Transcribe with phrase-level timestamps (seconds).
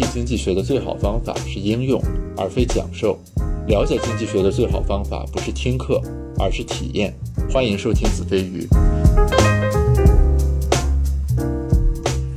[0.00, 2.00] 地经济学的最好方法是应用，
[2.36, 3.18] 而非讲授。
[3.66, 6.00] 了解经济学的最好方法不是听课，
[6.38, 7.12] 而是体验。
[7.50, 8.64] 欢迎收听子非鱼。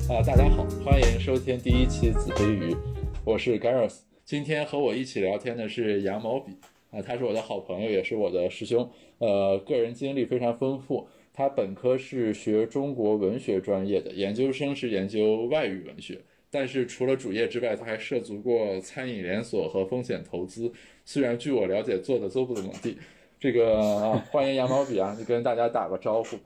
[0.10, 2.76] 啊，大家好，欢迎收听第一期子非鱼，
[3.24, 3.98] 我是 Gareth。
[4.26, 6.54] 今天和我一起聊天的是羊毛笔
[6.90, 8.90] 啊，他是我的好朋友，也是我的师兄。
[9.20, 11.08] 呃，个人经历非常丰富。
[11.32, 16.20] 他本科是学中国文学专业的，研究生是研究外语文学。
[16.54, 20.70] 但是除了主业之外，他还涉足过餐饮连锁和风险投资。
[21.06, 22.98] 虽然据我了解，做的都不怎么地。
[23.40, 26.38] 这个 欢迎羊毛笔啊，你跟大家打个招呼。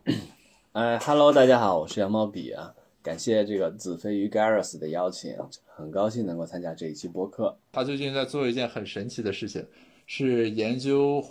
[0.73, 2.73] 哎，Hello，大家好，我是羊毛笔啊。
[3.01, 7.57] 感谢这个子飞鱼 Garrus 的邀请，很高兴能够参加这一期播客。
[7.71, 9.65] 他最近在做一件很神奇的事情，
[10.05, 11.23] 是研究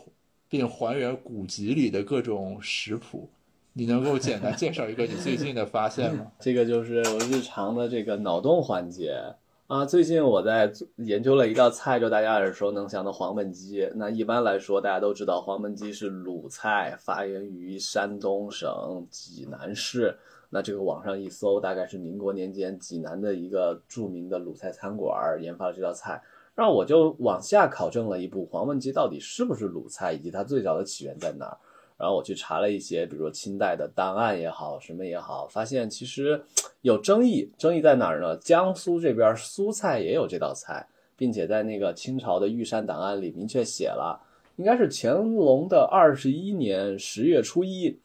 [0.48, 3.28] 并还原古籍里的各种食谱。
[3.76, 6.30] 你能够简单介绍一个你最近的发现吗？
[6.38, 9.20] 这个就是我日常的这个脑洞环节
[9.66, 9.84] 啊。
[9.84, 13.90] 最近我在研究了一道菜，就大家耳熟能详的黄焖鸡。
[13.96, 20.16] 那一般来说，大家都知道黄焖鸡是鲁菜，发源于山东省济南市。
[20.50, 26.22] 那这个网上一搜，大概是民国年间济南的一个著名的鲁菜餐馆研发了这道菜。
[26.54, 31.58] 让我就往下考证了一步，黄焖鸡到底是不是鲁菜，以及它最早的起源在哪儿。
[31.96, 36.44] 然后我去查了一些，比如说清代的档案也好，什么也好，发现其实
[36.80, 37.48] 有争议。
[37.56, 38.36] 争议在哪儿呢？
[38.38, 44.20] 江苏这边苏菜也有这道菜，并且在那个清朝的御膳档案里明确写了，
[44.56, 47.96] 应该是乾隆的二十一年十月初一，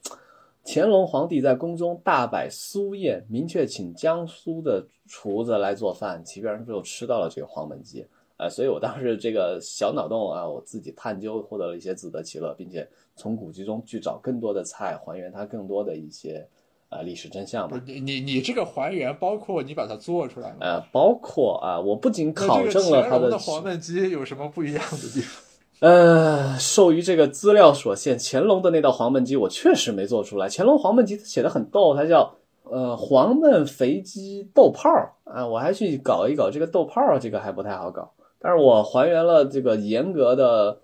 [0.64, 8.06] 乾隆皇帝在宫中大摆苏宴，明确请江苏的厨子来做饭，其边就吃到了这个黄焖鸡。
[8.40, 12.88] 啊，所以我当时这个小脑洞啊，我自己探究获得了一些自得其乐，并且
[13.18, 16.48] 从古籍中去找更多的菜，还原它更多的一些
[16.88, 17.82] 啊历史真相嘛。
[17.86, 20.56] 你你你这个还原包括你把它做出来吗？
[20.62, 25.44] 呃，包括啊，我不仅考证了它的黄焖鸡有什么不一样的地方。
[25.82, 30.48] 呃，受于这个资料所限，乾隆的那道黄焖鸡我确实没做出来。
[30.50, 32.34] 乾隆黄焖鸡写的很逗，它叫
[32.64, 38.10] 呃黄焖肥鸡豆泡儿啊，我还去搞一搞这个豆泡儿，这个还不太好搞。
[38.40, 40.82] 但是我还原了这个严格的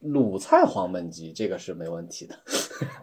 [0.00, 2.34] 鲁菜黄焖鸡，这个是没问题的，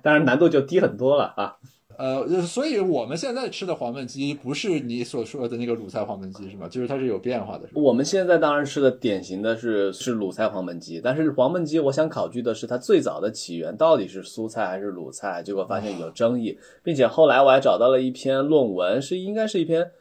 [0.01, 1.55] 当然难度就低很多了啊。
[1.97, 6.65] 呃，所以我们现在吃的黄焖鸡不是你所说的那个鲁菜黄焖鸡是吗？
[6.69, 7.67] 就是它是有变化的。
[7.73, 19.91] 我们现在当然吃的典型的是是鲁菜黄焖鸡，但是黄焖鸡我想考据的是它最早的起源到底是苏菜还是鲁菜，结果发现有争议，并且后来我还找到了一篇论文，是应该是一篇。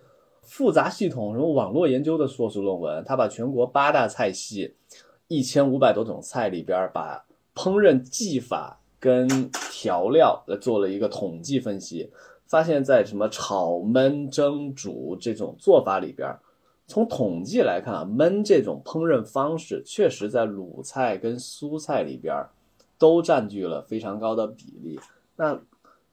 [0.48, 4.74] 复杂系统什么网络研究的硕士论文，他把全国八大菜系
[5.28, 7.22] 一千五百多种菜里边，把
[7.54, 9.28] 烹饪技法跟
[9.70, 12.10] 调料做了一个统计分析，
[12.46, 16.34] 发现，在什么炒、焖、蒸、煮这种做法里边，
[16.86, 22.34] 从统计来看啊，焖这种烹饪方式确实在鲁菜跟苏菜里边
[22.98, 24.98] 都占据了非常高的比例。
[25.36, 25.60] 那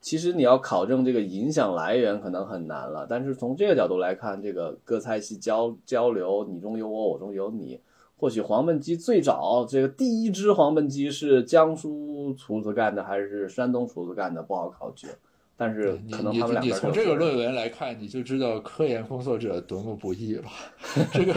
[0.06, 7.80] 其实你要考证这个影响来源可能很难了，但是从这个角度来看，这个各菜系交交流，你中有我，我中有你。
[8.16, 15.08] 或许黄焖鸡最早这个第一只黄焖鸡是江苏厨子干的，还是山东厨子干的，不好考据。
[15.58, 20.44] 但是可能他们两个你从这个论文来看，你就知道科研工作者多么不易了。
[21.12, 21.34] 这个。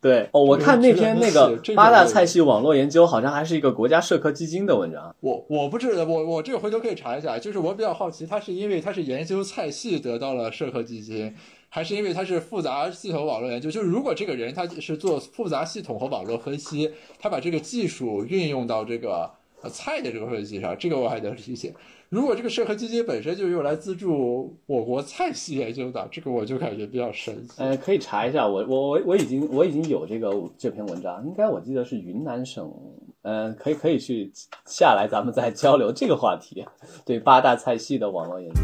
[0.00, 5.12] 对哦，我看那篇那个八大菜系网络研究，好像还是一个国家社科基金的文章。
[5.18, 7.36] 我我不知道，我我这个回头可以查一下。
[7.36, 11.34] 就是我比较好奇，他是因为他是研究菜系得到了社科基金，
[11.68, 13.68] 还是因为他是复杂系统网络研究？
[13.68, 19.28] 就是如果这个人他是做复杂系统和网络分析，他把这个技术运用到这个
[19.72, 21.74] 菜的这个分析上，这个我还能理解。
[22.10, 27.52] 如果这个社科基金本身就用来资助我国菜系研究的，这个我就感觉比较神奇。
[27.58, 32.72] 呃，可以查一下，我我我我已经我已经有这个这篇文章，应该我记得是云南省，
[33.20, 34.32] 嗯，可以可以去
[34.64, 36.64] 下来，咱们再交流这个话题。
[37.04, 38.60] 对八大菜系的网络研究。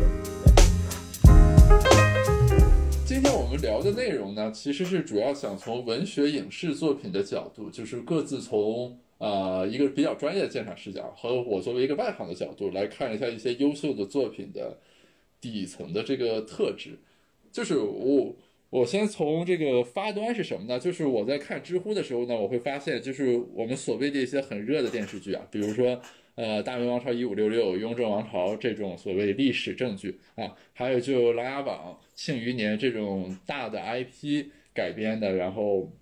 [3.04, 8.96] 今天我们聊的内容呢，其实是主要想从文学影视作品的角度，就是各自从。
[9.18, 14.78] 啊，一个比较专业的鉴赏视角和我作为一个外行的角度来看一下一些优秀的作品的
[15.40, 16.98] 底层的这个特质。
[17.52, 18.34] 就是我，
[18.70, 20.78] 我先从这个发端是什么呢？
[20.78, 26.00] 就是我在看知乎的时候呢，我会发现，就是我们所谓的一些很热的电视剧啊，比如说
[26.34, 35.92] 呃《大明王朝一五六六》《雍正王朝》这种所谓历史正剧啊，还有就《琅琊榜》《庆余年》这种大的 IP 改编的，然后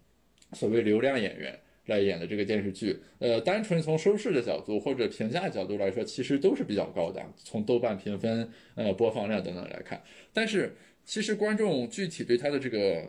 [0.54, 1.60] 所谓流量演员。
[1.86, 7.20] 来演的这个电视剧，呃，单纯从收视的角度或者评价角度来说，其实都是比较高的。
[7.36, 10.00] 从豆瓣评分、呃播放量等等来看，
[10.32, 10.74] 但是
[11.04, 13.04] 其实观众具体对它的这个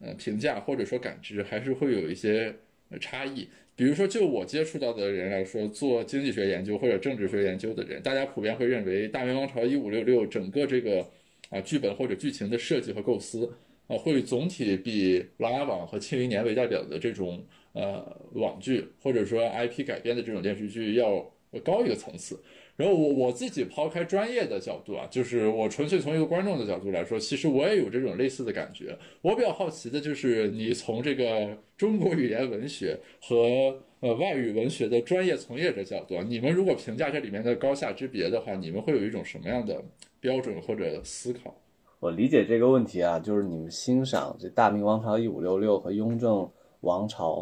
[0.00, 2.54] 呃评价或者说感知，还是会有一些
[3.00, 3.48] 差异。
[3.76, 11.06] 比如说，就我接触到的人来说，做经济学研究或者政治学研究的人，大家普遍会认为《大明王朝一五六六》整个这个
[11.50, 13.52] 啊剧本或者剧情的设计和构思
[13.86, 17.44] 啊，会总体比《琅琊榜》和《庆余年》为代表的这种
[17.76, 21.24] 呃网剧或者说 IP 改编的这种电视剧要
[21.62, 22.42] 高一个层次。
[22.76, 28.94] 然后我我自己抛开专业的角度啊，就是我纯粹从一个观众的角度来说，其实我也有这种类似的感觉。
[29.22, 39.82] 我比较好奇的就是，你从这个中国语言文学和呃外语文学的专业从业者角度，你们如果评价这里面的高下之别的话，你们会有一种什么样的
[40.20, 41.54] 标准或者思考？
[41.98, 46.46] 我理解这个问题啊，就是你们欣赏这《大明王朝一五六六》和《雍正
[46.82, 47.36] 王朝》，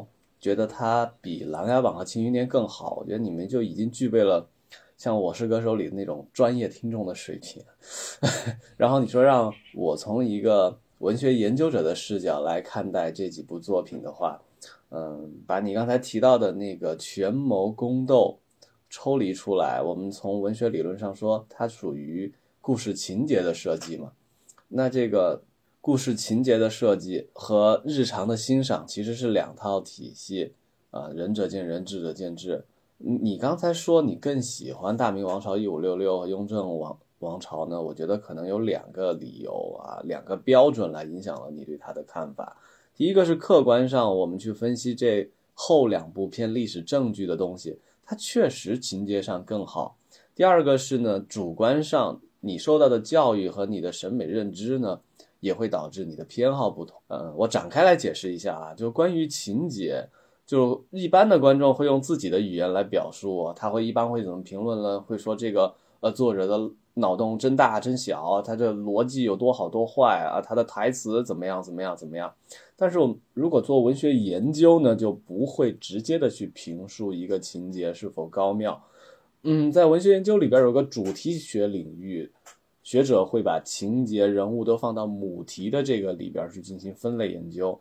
[0.45, 4.47] 觉得它比《琅琊榜》和《庆余年》更好，我觉得你们就已经具备了。
[4.99, 7.65] 像我是歌手里的那种专业听众的水平，
[8.77, 14.39] 然后你说让我从一个文学研究者的视角来看待这几部作品的话，
[14.91, 18.39] 嗯，把你刚才提到的那个权谋宫斗
[18.91, 22.31] 抽离出来，我们从文学理论上说，它属于
[22.61, 24.13] 故事情节的设计嘛？
[24.69, 25.43] 那这个
[25.87, 30.55] 故事情节的设计和日常的欣赏其实是两套体系
[30.91, 32.65] 啊，仁者见仁，智者见智。
[32.97, 37.83] 你刚才说你更喜欢大明王朝一五六六和雍正王王朝呢？
[37.83, 42.57] 我觉得可能有两个理由啊，两个标准来影响了你对他的看法。
[42.97, 49.99] 第一个是客观上，我们去分析这后两部偏历史证据的东西，它确实情节上更好。
[50.35, 54.99] 第二个是呢，主观上你受到的教育和你的审美认知呢，
[55.45, 56.99] 也会导致你的偏好不同。
[57.09, 60.09] 嗯，我展开来解释一下啊，就关于情节。
[60.47, 65.01] 就一般的观众会用自己的语言来表述，他会一般会怎么评论呢？
[65.01, 72.31] 会说这个呃作者的脑洞真大真小，他这逻辑有多好多坏啊，他的台词怎么样怎么样怎么样？
[72.77, 78.83] 但是我如果做文学研究呢，就不会直接的去评述一个情节是否高妙。
[79.45, 82.31] 嗯，在文学研究里边有个主题学领域，
[82.85, 87.77] 学者会把情节人物都放到母题的这个里边去进行分类研究。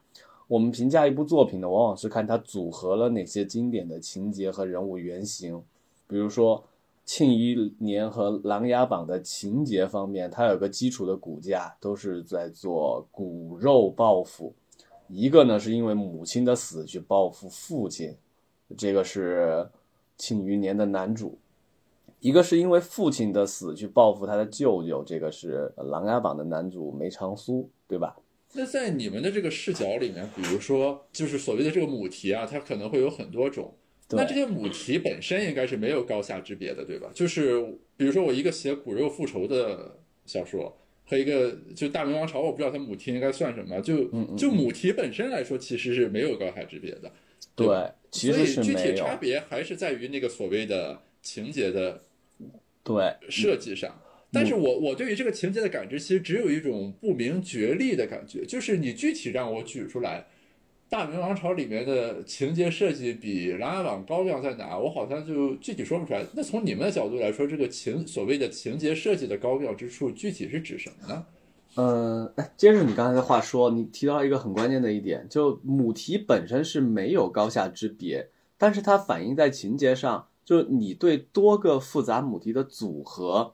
[0.47, 5.61] 我们评价一部作品呢，往往是看它组合了哪些经典的情节和人物原型。
[6.07, 6.57] 比如说
[7.05, 14.53] 《庆余年》和《琅琊榜》的情节方面，它有个基础的骨架，都是在做骨肉报复。
[15.09, 18.15] 一个呢是因为母亲的死去报复父亲，
[18.77, 19.67] 这个是
[20.17, 21.38] 《庆余年》的男主；
[22.23, 28.15] 一个是因为父亲的死去报复他的舅舅，这个是《琅琊榜》的男主梅长苏，对吧？
[28.53, 33.75] 那在你们的这个视角里面，比如说，就是所谓的这个母题啊，它可能会有很多种。
[34.11, 37.11] 那这些母题本身应该是没有高下之别的，对吧？
[37.13, 37.61] 就是
[37.97, 40.73] 比如说，我一个写骨肉复仇的小说，
[41.05, 43.81] 和一个就大明王朝，我不知道它母题应该算什么。
[43.81, 44.05] 就
[44.37, 47.11] 就母题本身来说，其实是没有高下之别的。
[47.53, 47.67] 对，
[48.11, 52.01] 其实是具体差别还是在于那个所谓的情节的
[52.83, 54.00] 对设计上。
[54.31, 60.21] 但是我我对于这个情节的感知，其实只有一种不明觉厉的感觉，就是你具体让我举出来，
[60.89, 66.25] 《大明王朝》里面的情节设计比《琅琊榜》高亮在哪，我好像就具体说不出来。
[66.33, 71.25] 那从你们的角度来说，这个情所谓的情节设计的高妙之处，具体是指什么呢？
[71.75, 83.53] 嗯，哎，接着你刚才的话说，你提到一个很关键的一点，就母题本身是没有高下之别，但是它反映在情节上，就你对多个复杂母题的组合。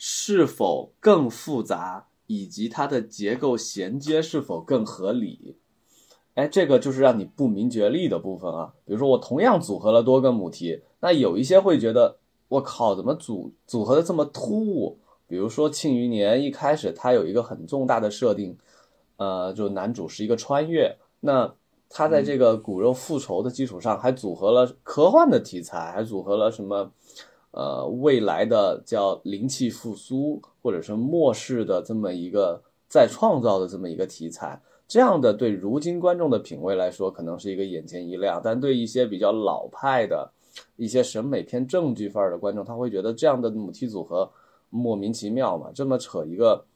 [0.00, 5.56] 是否更复杂，以及它的结构衔接是否更合理？
[6.34, 8.74] 哎，这个就是让你不明觉厉的部分啊。
[8.84, 15.00] 比如说，我同样组合了多个母题，那有一些会觉得，我靠，怎么组组合的这么突兀？
[15.26, 18.56] 比如说《庆余年》一开始它有一个很重大的设定，
[19.16, 21.52] 呃，就男主是一个穿越，那
[21.88, 26.92] 他在这个骨肉复仇的基础上，还组合了科幻的题材，还组合了什么？
[27.50, 40.30] 呃，未来的叫灵气复苏，或者是末世的这么一个再创造的这么一个题材，这样的对如今观众的品味来说，可能是一个眼前一亮；但对一些比较老派的、
[40.76, 44.30] 一些审美偏正剧范儿的观众，他会觉得这样的母题组合
[44.68, 45.70] 莫名其妙嘛？
[45.74, 46.66] 这么扯一个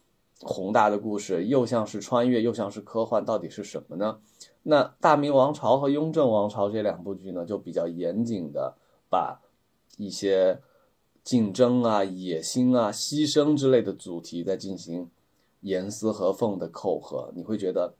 [0.42, 4.18] 宏大的故事，又像是穿越，又像是科幻，到底是什么呢？
[4.62, 8.76] 那《大明王朝》和《雍正王朝》这两部剧呢，就比较严谨的
[9.08, 9.40] 把。
[9.98, 10.58] 一些
[11.22, 15.10] 竞争啊、野心啊、牺牲之类的主题在进行
[15.60, 17.92] 严丝合缝的扣合，你会觉得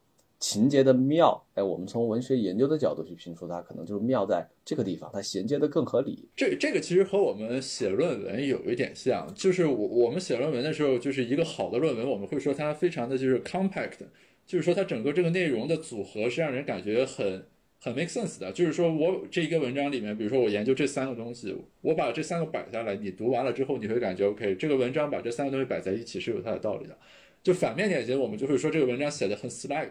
[0.43, 1.41] 情节的妙。
[1.55, 6.29] 哎，我们从文学研究的角度去评说它，可能就是妙在这个地方，它衔接的更合理。
[6.35, 13.99] 这这个其实和我们写论文有一点像，就是我我们写论文的时候，就是一个好的论文，我们会说它非常的就是 compact。
[14.45, 17.45] 就是说它整个这个内容的组合是让人感觉很
[17.81, 18.51] 很 make sense 的。
[18.51, 26.99] 就是说我这一个文章里面，比如说我研究这三个东西，我把这三个摆下来，你读完了之后，你会感觉 OK，这个文章把这三个东西摆在一起是有它的道理的。
[27.43, 29.91] 就反面典型，我们就会说这个文章写的很 slack，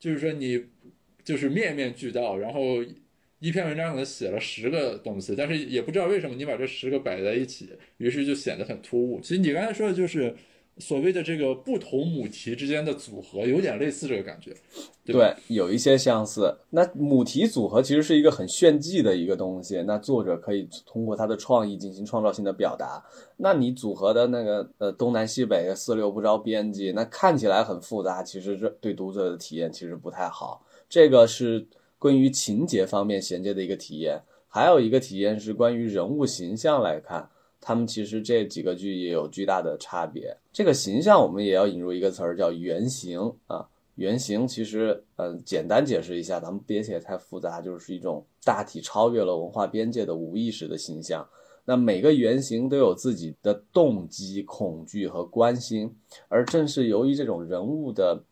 [0.00, 0.64] 就是说你
[1.22, 2.82] 就是面面俱到，然后
[3.38, 9.20] 一篇文章可能写了十个东西，但是也不知道为什么你把这十个摆在一起，于是就显得很突兀。
[9.20, 10.34] 其实你刚才说的就是
[10.80, 14.56] 所谓的这个不同母题之间的组合，有点类似这个感觉。
[15.04, 16.56] 对，有一些相似。
[16.70, 23.04] 那母题组合其实是一个很炫技的一个东西，那作者可以通过他的创意进行创造性的表达。
[23.36, 30.64] 那你组合的那个呃东南西北四六不着边际，那看起来很复杂，其实这对读者的体验其实不太好。
[30.88, 31.66] 这个是
[31.98, 37.28] 关于情节方面衔接的一个体验，还有一个体验是关于人物形象来看，
[37.60, 40.36] 他们其实这几个剧也有巨大的差别。
[40.52, 43.68] 这个形象我们也要引入一个词儿叫原型啊。
[43.96, 51.28] 原型其实，嗯，简单解释一下，咱们别写太复杂，就是一种大体超越了文化边界的无意识的形象。
[51.66, 55.94] 那每个原型都有自己的动机、恐惧和关心，
[56.28, 58.24] 而正是由于这种人物的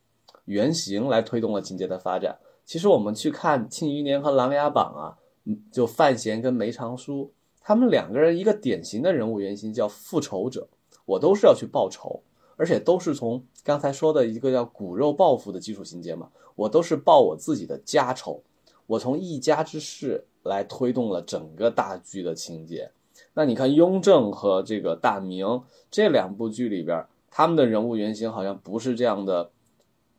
[0.46, 2.38] 原型来推动了情节的发展。
[2.64, 5.18] 其实我们去看《庆余年》和《琅琊榜》啊，
[5.70, 7.30] 就范闲跟梅长苏，
[7.68, 10.66] 他们两个人一个典型的人物原型叫复仇者，
[11.04, 12.22] 我都是要去报仇。
[12.56, 18.42] 而且都是从刚才说的一个叫骨肉报复的基础情节嘛，我都是报我自己的家仇，
[18.86, 22.90] 我从一家之事来推动了整个大剧的情节。
[23.34, 25.44] 那你看《雍正》和这个《大明》
[25.90, 29.50] 这两部剧里边，他们的人物原型好像不是这样的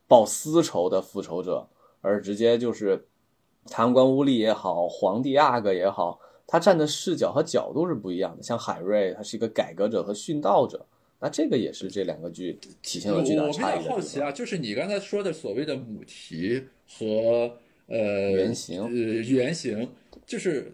[0.07, 1.67] 报私仇的复仇者，
[2.01, 3.07] 而直接就是
[3.65, 6.19] 贪官污吏也好，皇帝阿哥也好，
[6.51, 8.41] 他站的视角和角度是不一样的。
[8.41, 10.83] 像海瑞，他是一个改革者和殉道者。
[11.21, 17.51] 那这个也是这两个剧体现了巨大差异我比较好奇啊，就是你刚才说的所谓的母题和
[17.87, 19.87] 呃原型，呃原型，
[20.25, 20.71] 就是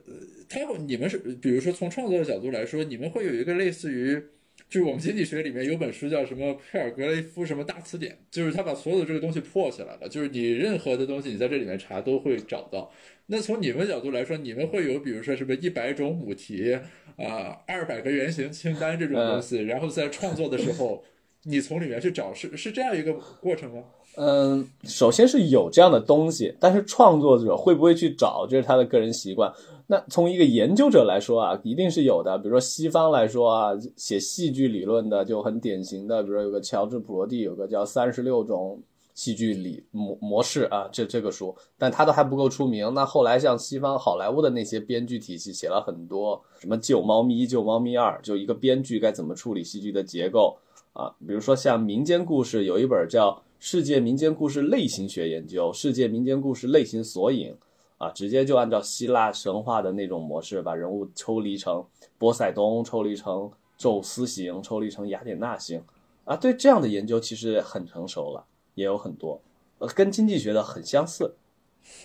[0.48, 4.24] 他你们是比如说从创作的角度来说，你们会有一个类似于，
[4.70, 12.92] 就是我们经济学里面有本书叫什么佩尔格雷夫什么大词典，就是他把所有的这个东西破起来了，就是你任何的东西你在这里面查都会找到。
[13.28, 16.78] 那从你们角度来说，你们会有比如说什么一百种母题？
[17.18, 21.04] 啊，二百个原型清单这种东西，然后在创作的时候，
[21.44, 23.84] 你从里面去找，是是这样一个过程吗？
[24.18, 29.52] 嗯，首先是有这样的东西，但是创作者会不会去找，这是他的个人习惯。
[29.88, 32.38] 那从一个研究者来说啊，一定是有的。
[32.38, 38.82] 比如说西方来说啊，写戏剧理论的就很典型的，比如说有个乔治普罗蒂，有个叫三十六种。
[39.13, 42.94] 戏剧理模模式啊，这这个书，但他都还不够出名。
[42.94, 50.58] 那后来像西方好莱坞的那些编剧体系，写了很多什么《救猫咪》《救猫咪二》，就一个编剧该怎么处理戏剧的结构
[50.92, 51.15] 啊。
[51.25, 57.51] 比如说像民间故事，有一本叫《世界民间故事类型学研究》，《世界民间故事类型索引》
[57.98, 61.86] 啊，直接就按照希腊神话的那种模式，把人物抽离成
[62.18, 65.84] 波塞冬，抽离成宙斯型，抽离成雅典娜型
[66.24, 66.36] 啊。
[66.36, 68.46] 对这样的研究其实很成熟了。
[68.75, 69.42] 也有很多，
[69.78, 71.36] 呃，跟经济学的很相似。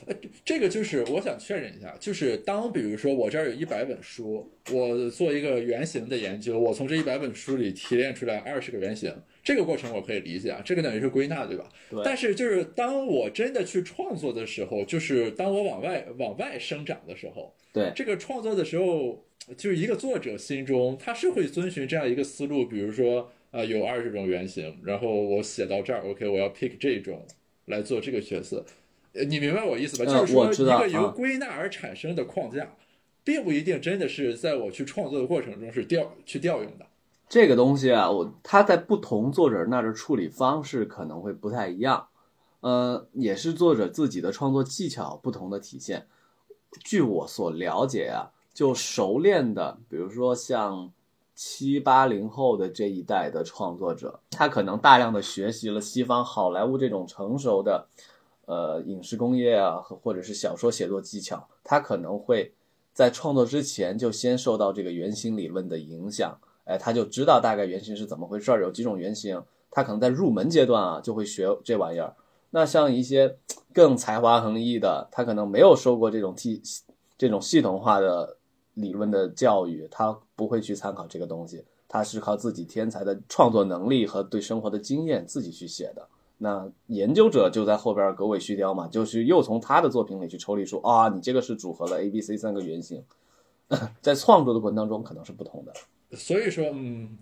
[0.07, 0.15] 呃，
[0.47, 11.69] 这个就是我想确认一下，就是当比如说我这儿有一百本书，我做一个原型的研究，我从这一百本书里提炼出来二十个原型，这个过程我可以理解啊，这个等于是归纳，对吧？
[11.91, 12.03] 对。
[12.05, 19.25] 但是就是当我真的去创作的时候，就是当我往外往外生长的时候，对这个创作的时候，
[19.57, 23.31] 就是一个作者心中他是会遵循这样一个思路，比如说。
[23.51, 27.27] 啊，有二十种原型，然后我写到这儿，OK，我要 pick 这种
[27.65, 28.65] 来做这个角色，
[29.13, 30.05] 呃，你明白我意思吧？
[30.05, 32.77] 就是说，一个由归纳而产生的框架，
[33.25, 36.87] 并不一定真的是在我去创作的过程中是调去调用的。
[37.31, 42.09] 这个东西啊，我它在不同作者那儿的处理方式可能会不太一样，
[42.61, 46.09] 呃，也是作者自己的创作技巧不同的体现。
[46.85, 50.93] 据我所了解啊，就熟练的，比如说像。
[51.43, 57.89] 七八零后的这一代的创作者，他可能大量的学习了西方好莱坞这种成熟的，
[58.45, 62.53] 呃，影视工业啊，或者是小说写作技巧，他可能会
[62.93, 66.39] 在创作之前就先受到这个原型理论的影响，
[66.71, 72.15] 哎，他就知道大概原型是怎么回事儿，有几种原型，他可能在入门阶段啊就会学这玩意儿。
[72.51, 73.37] 那像一些
[73.75, 76.63] 更才华横溢的，他可能没有受过这种系
[77.19, 78.37] 这种系统化的。
[78.75, 86.07] 理论的教育，他不会去参考这个东西，他是靠自己天才的创作能力和对生活的经验自己去写的。
[86.39, 93.05] 那研究者就在后边狗尾续貂嘛，就是又从他的作品里去抽离出啊，你这个是组合了 A、B、C 三个原型，
[94.01, 95.73] 在创作的过程当中可能是不同的。
[96.13, 97.17] 所以说，嗯，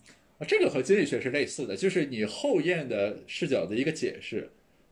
[0.47, 4.51] 这个和经济学是类似的，就是你后验的视角的一个解释。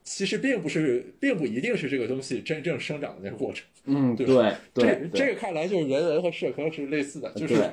[0.09, 3.67] 其实并不是，并不一定是这个东西真正生长的那个过程。
[3.87, 4.35] 嗯，对对
[4.73, 7.73] 这对这个看来就是人文和社科是类似的，就是，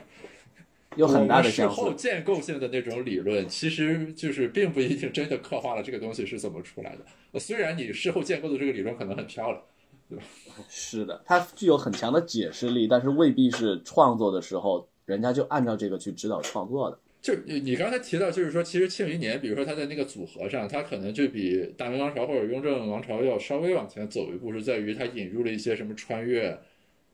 [0.95, 1.67] 有很大的事。
[1.67, 7.05] 后建构性的那种理论，其实就是并不一定真的刻画了这个东西是怎么出来的。
[7.33, 9.61] 呃虽然你事后建构的这个理论可能很漂亮，
[10.67, 16.99] 是的，它具有很强的解释力，但是未必是创作的时候人家就按照这个去指导创作的。
[17.21, 26.57] 就你你刚才提到，就是说，其实庆余年，比如说它在那个组合上，它可能就比大明王朝或者雍正王朝要稍微往前走一步，是在于它引入了一些什么穿越，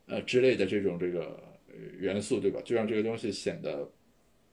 [0.08, 2.60] 呃之类的这种这个呃元素，对吧？
[2.66, 3.88] 就让这个东西显得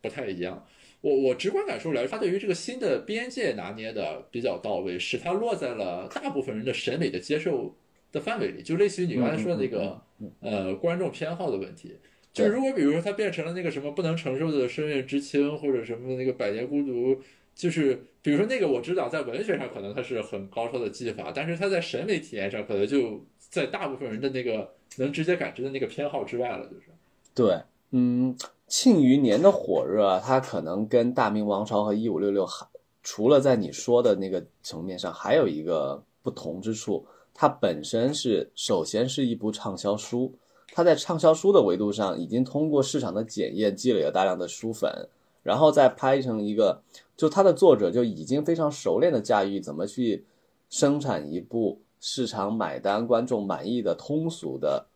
[0.03, 0.63] 不太一样。
[1.01, 7.75] 我我直观感受来说，它对于这个新的边界拿捏的比较到位，使它落在了大部分人的审美的接受
[8.13, 10.03] 的范围里，就类似于你刚才说的那个
[10.41, 11.97] 呃观众偏好的问题。
[12.37, 17.19] 就是如果比如说它变成了那个什么不能承受的生命之轻，或者什么那个百年孤独，
[17.55, 26.89] 就是比如说那个我知道在文学上可能它是很高超的技法，但是它在审美体验上可能就在大部分人的那个能直接感知的那个偏好之外了，就是。
[27.35, 27.59] 对，
[27.93, 28.37] 嗯，
[28.69, 32.67] 庆余年的火热啊，它可能跟大明王朝和一五六六还
[33.03, 40.35] 除了在你说的那个层面上，还有一个不同之处，它本身是首先是一部畅销书。
[40.73, 45.09] 他在畅销书的维度上，已经通过市场的检验积累了大量的书粉，
[45.43, 46.83] 然后再拍成一个，
[47.17, 50.27] 就他的作者就已经非常熟练的驾驭怎么去
[50.69, 54.87] 生产一部市场买单、观众满意的通俗的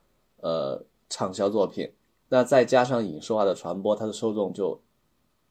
[0.41, 1.93] 呃畅销作品。
[2.29, 4.81] 那再加上影视化的传播，它的受众就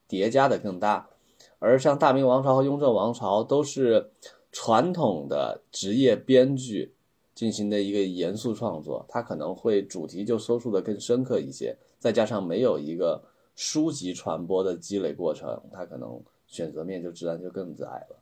[0.08, 1.10] 叠加的更大。
[1.58, 4.12] 而像大明王朝和雍正王朝都是
[4.52, 6.94] 传统的职业编剧。
[7.40, 13.24] 进行的一个严肃创作，它可能会主题就收束的更深刻一些，再加上没有一个
[13.56, 18.20] 书籍传播的积累过程，它可能选择面就自然就更窄了。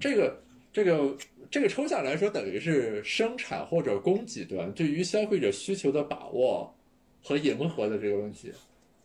[0.00, 0.36] 这个
[0.72, 1.16] 这个
[1.48, 6.74] 这个抽象来说，等于是生产或者供给端对于消费者需求的把握
[7.22, 8.50] 和迎合的这个问题。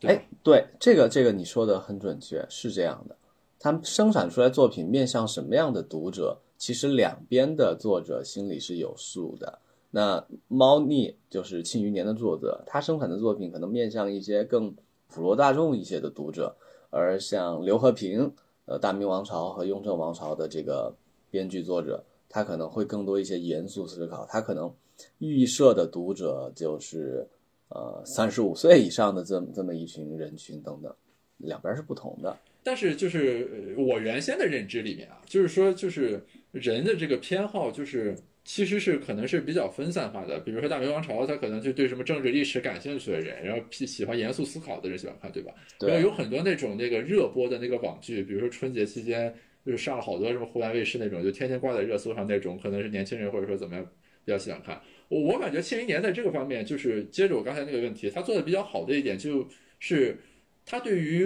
[0.00, 3.16] 哎，对，这个这个你说的很准确，是这样的。
[3.60, 6.40] 他们生产出来作品面向什么样的读者？
[6.62, 9.58] 其实两边的作者心里是有数的。
[9.90, 14.72] 那猫腻就是《庆余年》的作者，他生产的作品可能面向一些更
[15.08, 16.54] 普罗大众一些的读者，
[16.90, 18.32] 而像刘和平，
[18.66, 20.94] 呃，《大明王朝》和《雍正王朝》的这个
[21.32, 24.72] 编剧作者，他可能会更多一些严肃思考，他可能
[25.18, 27.26] 预设的读者就是
[27.70, 30.94] 呃三十五岁以上的这么这么一群人群等等，
[31.38, 32.38] 两边是不同的。
[32.62, 40.38] 但是就是我原先的认知里面啊，就是说就是人的这个偏好就是其实是可能是比较分散化的。
[40.40, 45.52] 比如说大明王朝，他可能就对什么政治历史感兴趣的人，然后喜欢严肃思考的人喜欢看，对吧？
[45.80, 49.32] 然后，有很多那种那个热播的那个网剧，比如说春节期间
[49.64, 53.84] 就是上了好多什么湖南卫视那种，就天天挂在热搜上那种，可能是年轻人或者说怎么样
[54.24, 54.80] 比较喜欢看。
[55.08, 60.18] 我我感觉庆余年在这个方面，就是接着我刚才那个问题，他做的比较好的一点就是
[60.66, 61.24] 他对于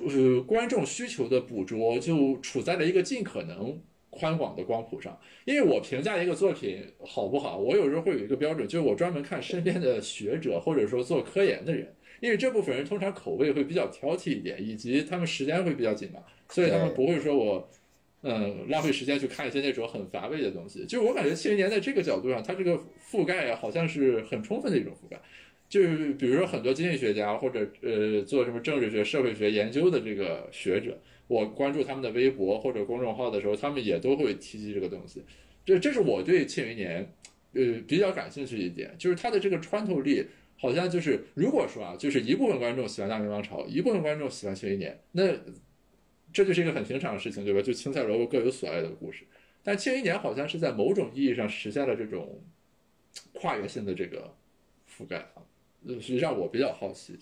[0.00, 3.80] 呃观众需求的捕捉，就处在了一个尽可能
[4.18, 5.18] 宽广的光谱上。
[5.44, 11.94] 因为我评价一个作品好不好，我有时候会有一个标准，就是我专门看身边的学者或者说做科研的人。
[12.20, 17.70] 因为这部分人通常口味会比较挑剔一点，以及他们时间会比较紧嘛，所以他们不会说我，
[18.22, 20.84] 嗯，浪费时间去看一些那种很乏味的东西。
[20.84, 22.76] 就是我感觉《庆余年》在这个角度上，它这个
[23.08, 25.16] 覆盖好像是很充分的一种覆盖。
[25.68, 30.98] 就是比如说很多经济学家或者呃做什么政治学、社会学研究的这个学者，
[31.28, 35.22] 我关注他们的微博或者公众号的时候，他们也都会提及这个东西。
[35.64, 37.04] 这这是我对《庆余年》
[37.52, 40.26] 呃比较感兴趣一点，就是它的这个穿透力。
[40.60, 45.32] 好像就是，如果说啊，就是一部分观众喜欢大明王朝，一部分观众喜欢庆余年，那
[46.32, 47.62] 这就是一个很平常的事情，对吧？
[47.62, 49.24] 就青菜萝卜各有所爱的故事。
[49.62, 52.42] 但庆余年好像是在某种意义上实现了这种
[53.34, 54.34] 跨越性的这个
[54.90, 55.28] 覆盖，
[55.88, 57.18] 呃是让我比较好奇。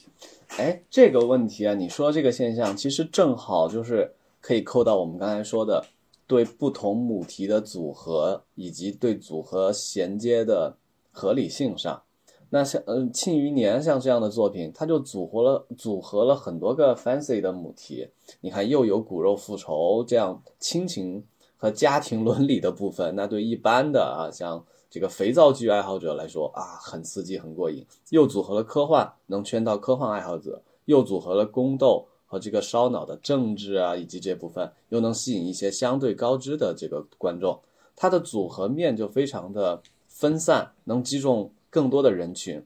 [0.59, 5.87] 哎，这个问题啊，你说这个现象，其实正好就是可以扣到我们刚才说的
[6.27, 10.77] 对不同母题的组合以及对组合衔接的
[11.13, 12.03] 合理性上。
[12.51, 18.09] 那像嗯《庆余年》像这样的作品，它就组合了组合了很多个 fancy 的母题。
[18.41, 21.25] 你看，又有骨肉复仇这样亲情
[21.57, 27.87] 和家庭伦理的部分，那对一般的啊像这个肥皂剧爱好者来说啊，很刺激很过瘾。
[28.11, 37.61] 又组合了科幻，能圈到科幻爱好者；又组合了宫斗和这个烧脑的政治啊，以及这部分又能吸引一些相对高知的这个观众。
[37.95, 41.51] 它的组合面就非常的分散，能击中。
[41.69, 42.65] 更多的人群，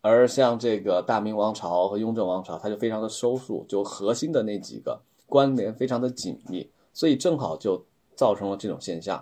[0.00, 9.20] 而像这个大明王朝和雍正王朝，它就非常的收束，就核心的那几个关联非常的紧密，所以正好就造成了这种现象。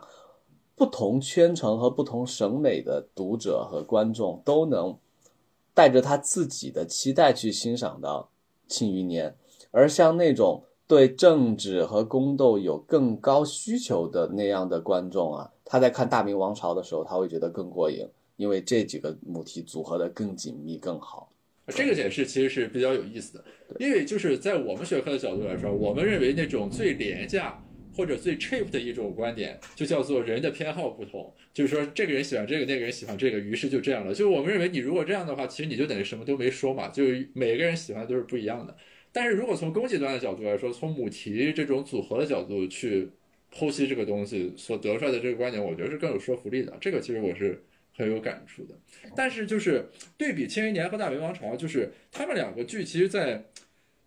[0.74, 4.96] 不同圈层和不同审美的读者和观众都能
[5.74, 8.30] 带着他自己的期待去欣赏到
[8.72, 9.30] 《庆余年》，
[9.70, 18.06] 而像那种对政治和宫斗有更高需求的那样的观众啊，他在看《大明王朝》的时候，他会觉得更过瘾，
[18.37, 21.30] 因为这几个母题组合的更紧密、更好。
[21.68, 23.44] 这个解释其实是比较有意思的，
[23.78, 27.62] 因为就是在我们学科的角度来说，我们认为那种最廉价
[27.94, 34.14] 或者最 cheap 的一种观点，就叫做人的偏好不同，就是说这个人喜欢这个，那个人喜欢这个，于是就这样了。
[34.14, 38.76] 就我们认为你如果这样的话，其实你就等于什么都没说嘛，就每个人喜欢都是不一样的。
[39.12, 43.09] 但是如果从供给端的角度来说，从母题这种组合的角度去
[43.55, 46.76] 剖析这个东西所得出来的这个观点，我觉得是更有说服力的。
[46.81, 47.62] 这个其实我是。
[47.94, 48.74] 很有感触的，
[49.14, 53.44] 但是就是对比《庆余年》和《大明王朝》，就是他们两个剧，其实，在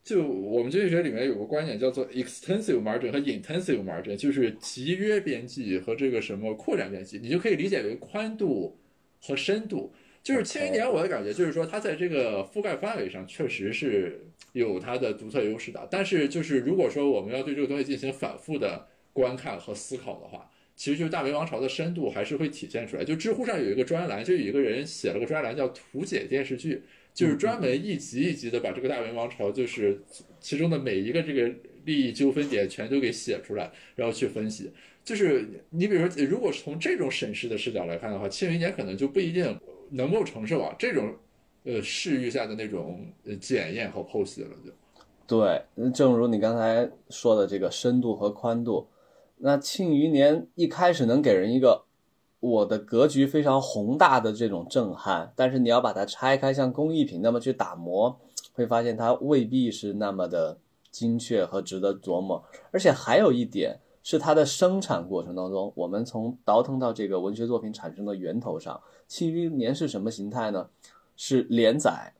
[0.05, 8.77] 就我们经济学里面有个观点叫做 extensive margin 和 intensive margin，就是集约边际和这个什么扩展边际，你就可以理解为宽度
[9.19, 9.91] 和深度。
[10.21, 15.87] 就是《庆余年》，我的感觉就是说，它在这个覆盖范围上确实是有它的独特优势的。
[15.89, 23.03] 但是，就是如果说我们要对这个东西进行反复的观看和思考的话，其实就是大明王朝的深度还是会体现出来。
[23.03, 26.83] 就知乎上有一个专栏，就有一个人写了个专栏叫“图解电视剧”，
[27.15, 29.99] 就是专门一集一集的把这个大明王朝，就是
[30.41, 31.49] 其中的每一个这个
[31.85, 34.69] 利益纠纷点全都给写出来，然后去分析。
[35.03, 39.57] 就是你比如说，如果是从这种审视的视角来看的话，庆余年可能就不一定
[39.91, 41.15] 能够承受啊这种
[41.63, 44.49] 呃视域下的那种呃检验和剖析了。
[44.65, 44.71] 就
[45.25, 48.89] 对，正如你刚才说的这个深度和宽度。
[49.37, 51.84] 那《庆余年》一开始能给人一个
[52.45, 58.19] 我的格局非常宏大的这种震撼，但是你要把它拆开，像工艺品那么去打磨，
[58.53, 60.57] 会发现它未必是那么的
[60.91, 62.43] 精确和值得琢磨。
[62.71, 68.75] 而且还有一点是它的生产过程当中，我们从倒腾到这个文学作品产生的源头上，
[69.07, 70.69] 《庆余年》是什么形态呢？
[71.17, 72.13] 是连载，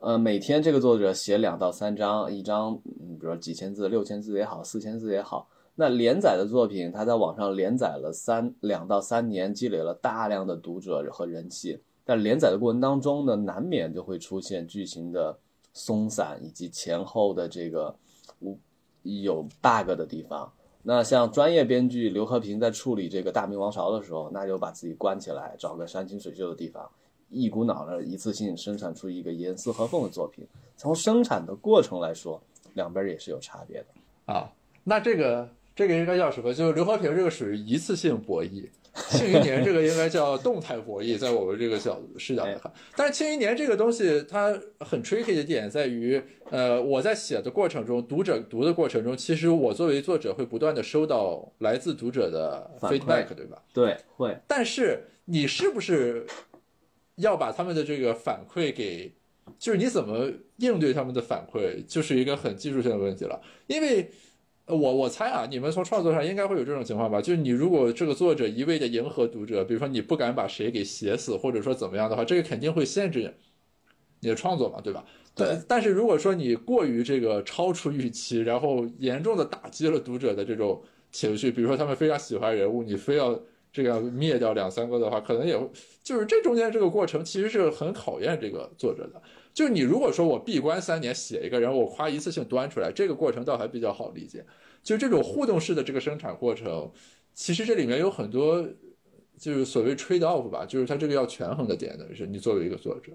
[0.00, 5.48] 呃，每天这个作者写两到三章，一章，嗯，比如说几千字、六千字也好，四千字也好。
[5.74, 11.80] 那连载的作品，它在网上连载了三两到三年，积累了大量的读者和人气。
[12.04, 15.38] 但连载的过程当中呢，难免就会出现剧情的
[15.72, 17.94] 松散以及前后的这个
[18.40, 18.58] 无
[19.02, 20.52] 有 bug 的地方。
[20.82, 26.90] 那像专业编剧刘和平在处理这个《大明王朝》的时候，那就把自己关起来，找个山清水秀的地方，
[27.30, 30.44] 一股脑的一次性生产出一个严丝合缝的作品。
[30.76, 32.42] 从生产的过程来说，
[32.74, 34.50] 两边也是有差别的啊。
[34.84, 35.48] 那这个。
[35.80, 36.52] 这个应该叫什么？
[36.52, 38.68] 就是刘和平这个属于一次性博弈，
[39.08, 42.70] 庆余年这个应该叫动态博弈，在我们这个角度视角来看。
[42.94, 53.62] 但是庆余年这个东西它很 tricky 的点在于，呃，我在写的过程中，读者读的过程中，其实我作为作者会不断的收到来自读者的 feedback，对吧？
[53.72, 54.36] 对，会。
[54.46, 56.26] 但是你是不是
[57.14, 59.10] 要把他们的这个反馈给，
[59.58, 64.10] 就是你怎么应对他们的反馈，就是一个很技术性的问题了，因为。
[64.76, 67.20] 我我猜啊，你们从创作上应该会有这种情况吧？
[67.20, 73.34] 就是你如果这个作者一味的迎合读者，比如说你不敢把谁给写死，或者说怎么样的话，这个肯定会限制
[74.20, 75.04] 你的创作嘛，对吧？
[75.34, 75.58] 对。
[75.68, 83.40] 但是如果说你过于这个超出预期，然后严重的打击了读者的这种情绪，比如说他们非常喜欢人物，你非要
[83.72, 85.68] 这样灭掉两三个的话，可能也会
[86.02, 89.22] 就是这中间这个过程其实是很考验这个作者的。
[89.52, 94.44] 就你如果说我闭关三年写一个人，我夸一次性端出来，这个过程倒还比较好理解。
[94.82, 96.90] 就这种互动式的这个生产过程，
[97.34, 98.66] 其实这里面有很多，
[99.38, 103.12] 就是所谓 trade off 吧，就是它这个要权衡的点的是你作为一个作者。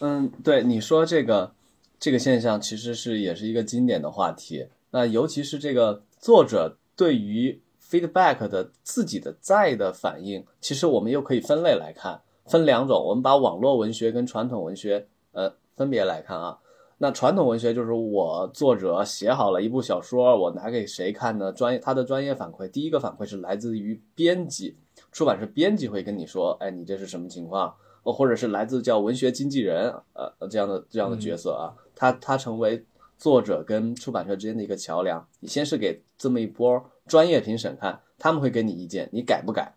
[0.00, 1.52] 嗯，对，你说这个
[1.98, 4.66] 这个现象其实是也是一个经典的话题。
[4.90, 16.58] 那尤其是这个作者对于 feedback 的自己的在的反应，其实我们又可以分类来看，分两种，我们把网络文学跟传统文学呃分别来看啊。
[17.00, 21.52] 那传统文学就是我作者写好了一部小说，我拿给谁看呢？
[21.52, 24.76] 专业他的专业反馈，第一个反馈是来自于编辑，
[25.12, 27.72] 出版社编辑会跟你说，哎，你这是什么情况？
[28.02, 32.84] 或者是来自叫文学经纪人，呃，这样的这样的角色啊，他他成为
[33.16, 35.24] 作者跟出版社之间的一个桥梁。
[35.38, 39.72] 你先是给这么一波专业评审看，他们会给你意见，你改不改？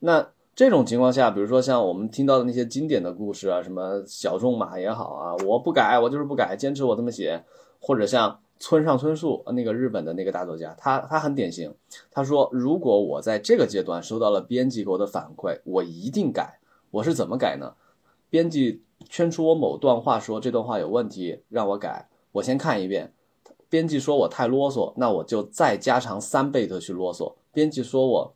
[0.00, 0.28] 那。
[0.56, 7.44] 这种情况下，比如说像我们听到的那些经典的故事啊，什么小仲马也好啊，我不改，我就是不改，坚持我这么写，
[7.78, 11.74] 或者像村上春树那个日本的那个大作家，他他很典型，
[12.10, 16.58] 他说如果我在这个阶段收到了编辑给我的反馈，我一定改。
[16.90, 17.74] 我是怎么改呢？
[18.30, 23.12] 编辑圈出我某段话，说这段话有问题，让我改，我先看一遍。
[23.68, 27.34] 编辑说我太啰嗦，那我就再加长三倍的去啰嗦。
[27.52, 28.35] 编辑说我。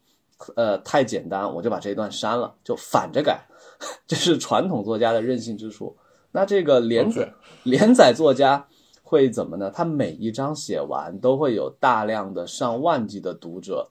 [0.56, 3.46] 呃太简单，我就把这一段删了，就反着改，
[4.06, 5.96] 这是传统作家的任性之处。
[6.32, 7.32] 那这个连载
[7.64, 8.68] 连载作家
[9.02, 9.70] 会怎么呢？
[9.70, 13.90] 他每一章写完都会有大量的上万计的读者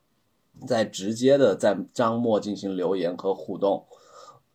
[0.66, 3.86] 在直接的在章末进行留言和互动。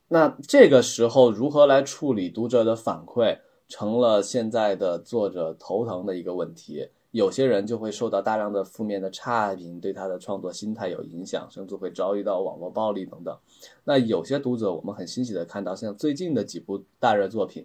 [0.09, 6.89] 那这个时候如何来处理读者的反馈，成了现在的作者头疼的一个问题。
[7.15, 13.39] 有些人就会受到大量的负面的差评，对他的创作心态有影响，甚至会遭遇到网络暴力等等。
[13.85, 17.65] 那有些读者，我们很欣喜的看到，像最近的几部大热作品，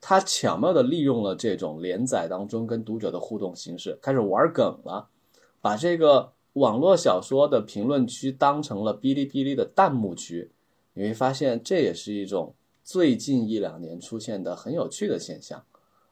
[0.00, 5.08] 他巧妙的利用了这种连载当中跟读者的互动形式，开始玩梗了，
[5.60, 10.52] 把这个网络小说的评论区当成了哔哩哔哩的弹幕区。
[10.92, 12.54] 你会发现，这也是一种
[12.84, 15.64] 最近一两年出现的很有趣的现象。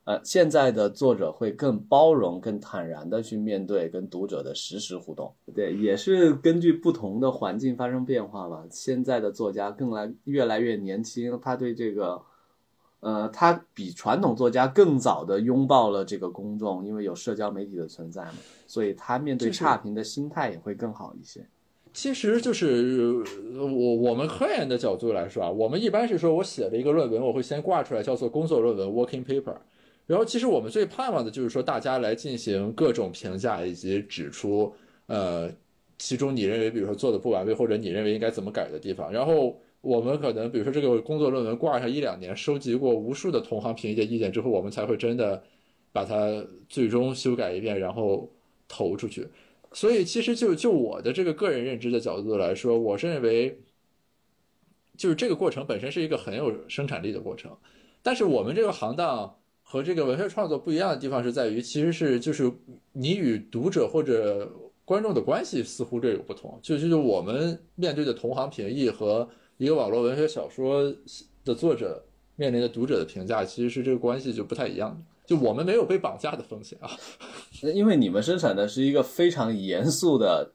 [0.04, 5.32] 呃，现在的作者会更包容、更坦然的去面对跟读者的实时互动。
[5.54, 8.64] 对，也是根据不同的环境发生变化吧。
[8.68, 12.20] 现在的作家更来越来越年轻，他对这个，
[12.98, 18.34] 呃，他比传统作家更早的拥抱了这个公众，因为有社交媒体的存在嘛，
[18.66, 21.46] 所以他面对差评的心态也会更好一些。
[21.92, 23.22] 其实就是
[23.54, 29.54] 我我们科研的角度来说啊，我们一般是说我写了一个论文，我会先挂出来叫做工作论文 （working paper）。
[30.12, 34.70] 然后，其实我们最盼望的就是说，大家来进行各种评价，以及指出，
[35.06, 35.50] 呃，
[35.96, 39.10] 其中你认为，比如说做的不完备，或者你认为应该怎么改的地方。
[39.10, 45.42] 然后，我们可能，比如说这个工作论文挂上一两年，收集过无数的同行评价意见之后，我们才会真的
[45.92, 48.30] 把它最终修改一遍，然后
[48.68, 49.26] 投出去。
[49.72, 53.58] 所以，其实就就我的这个个人认知的角度来说，我认为，
[54.94, 57.56] 就是这个过程本身是一个很有生产力的过程，
[58.02, 59.38] 但是我们这个行当。
[59.72, 62.52] 和这个文学创作不一样的地方是在于，其实是就是
[62.92, 64.46] 你与读者或者
[64.84, 66.60] 观众的关系似乎略有不同。
[66.60, 70.94] 就就是我们面对的同行评议和一个网络文学小说
[71.42, 72.04] 的作者
[72.36, 75.00] 面临的读者的评价，其实是这个关系就不太一样的。
[75.24, 76.90] 就我们没有被绑架的风险啊，
[77.72, 80.52] 因为你们生产的是一个非常严肃的。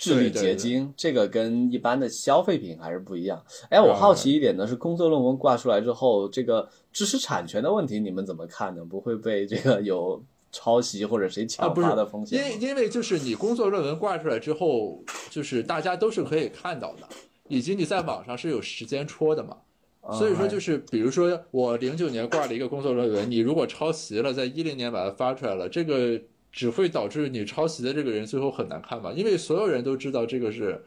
[0.00, 3.44] 智力结晶，这个跟一般的消费品还是不一样。
[3.68, 8.82] 哎，我好奇一点呢，是工作论文挂出来之后，这个知识产权的问题你们怎么看呢？
[8.82, 12.38] 不会被这个有抄袭或者谁抢发的风险？
[12.38, 17.02] 因为因为就是你工作论文挂出来之后，就是大家都是可以看到的，
[17.48, 19.58] 以及你在网上是有时间戳的嘛。
[20.12, 26.18] 所以说，就是比如说我零九年挂了一个工作论文，你如果抄袭了，在一零年把它发出来了，这个。
[26.52, 29.12] 只会导致你抄袭的这个人最后很难看吧？
[29.12, 30.82] 因为所有人都知道这个是，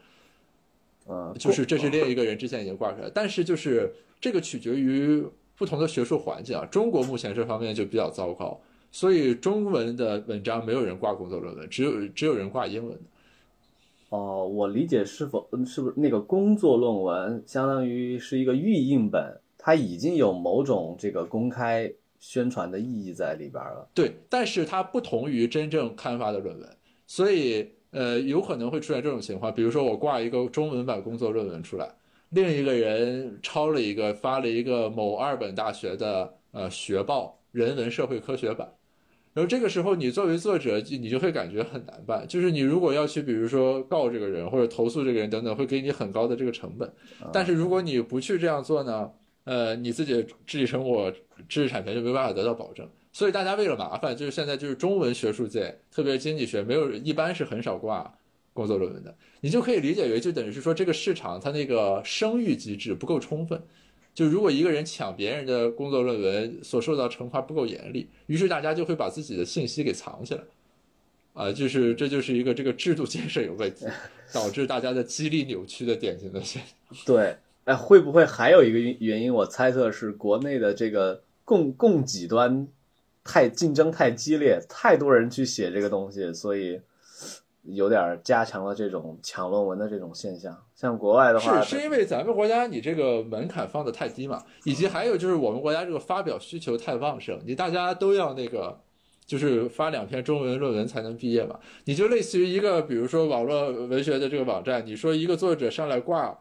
[1.06, 5.24] 呃，就是这是另一个人之前已经挂出来，但是就是这个取决于
[5.56, 6.66] 不同的学术环境啊。
[6.66, 8.60] 中国目前这方面就比较糟糕，
[8.92, 13.02] 所以中文的文章没有人挂工作论文，只有只有人挂英文的。
[14.10, 21.90] 哦，我理解是否是不是那个工作论文相当于是一个预印本，它已经有某种这个公开。
[22.26, 26.66] 宣传的意义在里边了，对，但是它不同于真正刊发的论文，
[27.06, 31.86] 所以呃，有可能会出现这种情况，比如说我挂一个中文版工作论文出来，
[32.30, 38.72] 另一个人抄了一个发了一个某二本大学的呃学报人文社会科学版，
[39.34, 46.90] 然后这个时候你作为作者，你就会感觉很难办，就是你如果要去比如说告这个人或者投诉这个人等等，会给你很高的这个成本，
[47.34, 49.10] 但是如果你不去这样做呢？
[49.44, 51.12] 呃，你自己的知识成果、
[51.48, 58.12] 知识产权就没办法得到保证，所以大家为了麻烦，就是现在就是中文学术界，特别是经济学，没有一般是很少挂
[58.52, 59.14] 工作论文的。
[59.40, 63.62] 你就可以理解为，就等于是说这个市场它那个声誉机制不够充分。
[64.14, 70.42] 就如果一个人抢别人的工作论文，所受到惩罚不够严厉，于是大家就会把自己的信息给藏起来。
[71.32, 73.86] 啊，就是这就是一个这个制度建设有问题，
[74.32, 77.04] 导致大家的激励扭曲的典型的现象。
[77.04, 77.36] 对。
[77.64, 79.32] 哎，会不会还有一个原因？
[79.32, 82.68] 我猜测是国内的这个供供给端
[83.24, 86.78] 太竞争太激烈，太多人去写这个东西，所以
[87.62, 90.54] 有点加强了这种抢论文的这种现象。
[90.76, 94.44] 像国外的话，是是因为咱们国家你这个门槛放的太低嘛？
[94.64, 98.78] 以及还有就是我们国家这个发表需求太旺盛，你大家都要那个
[99.24, 101.58] 就是发两篇中文论文才能毕业嘛？
[101.86, 106.38] 你就类似于一个比如说网络文学的这个网站，你说一个作者上来挂。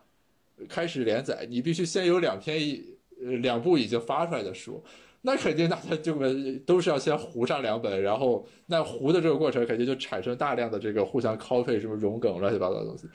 [0.69, 2.83] 开始连载，你必须先有两篇一
[3.25, 4.83] 呃两部已经发出来的书，
[5.21, 13.07] 那肯定大家就们都是要先糊上两本，然后那糊的这个过程肯定就产生大量的这个互相 copy 什么融梗乱七八糟的东西，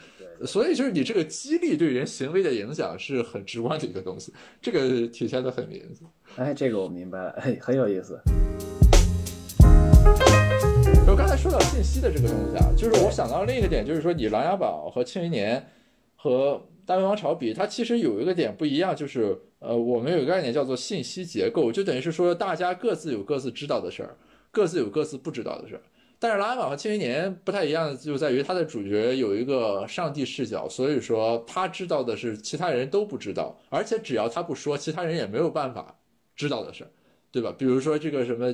[0.46, 4.32] 所以就是你这个激励对人行为的影响是很直观的一个东西，
[4.62, 6.08] 这个体现的很明显。
[6.36, 8.18] 哎，这个我明白了，很很有意思。
[11.06, 15.58] 我刚才说到信息的这个东西啊，就是我想到另一个点，就是说你《琅琊榜》和《庆余年》。
[16.20, 24.16] 和大明王朝比，它其实有一个点不一样，就是呃，我们有个概念叫做信息结构，就等于是说大家各自有各自知道的事儿，
[24.50, 25.82] 各自有各自不知道的事儿。
[26.18, 35.94] 但是《琅琊榜》和《庆余年》不太一样的就在于它的主角有一个上帝视角，所以说他知道的是其他人都不知道，而且只要他不说，其他人也没有办法
[36.34, 36.86] 知道的事，
[37.30, 37.54] 对吧？
[37.58, 38.46] 比如说这个什么，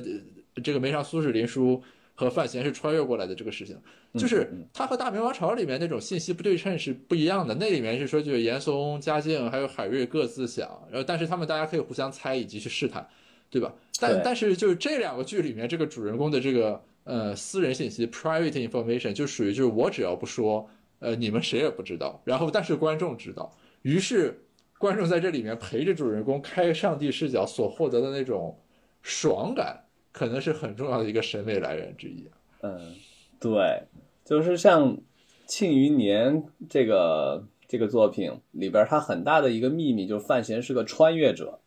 [0.61, 1.81] 这个梅长苏是林殊
[2.15, 3.77] 和范闲是穿越过来的这个事情，
[4.13, 7.53] 就是他和大明王朝里面那种信息不对称是不一样的。
[7.55, 13.07] 那里面是说，就是严嵩、嘉靖还有海瑞各自想，然后但是他们大家可以互相猜以及去试探，
[13.51, 13.71] 对吧？
[13.99, 16.81] 但但是就是这两个剧里面这个主人公的这个。
[17.05, 22.19] 呃，私人信息 （private information） 就属于就是我只要不说，呃，你们谁也不知道。
[22.25, 24.43] 然后，但是观众知道，于是
[24.79, 28.59] 观众在这里面陪着主人公开上帝视角所获得的那种
[29.03, 29.84] 爽感，
[30.15, 32.25] 可能是很重要的一个审美来源之一。
[32.61, 32.93] 嗯，
[33.37, 33.83] 对，
[34.23, 34.95] 就是像
[35.45, 41.59] 《庆余年》这个这个作品里边，它很大的一个秘密就是范闲是个穿越者。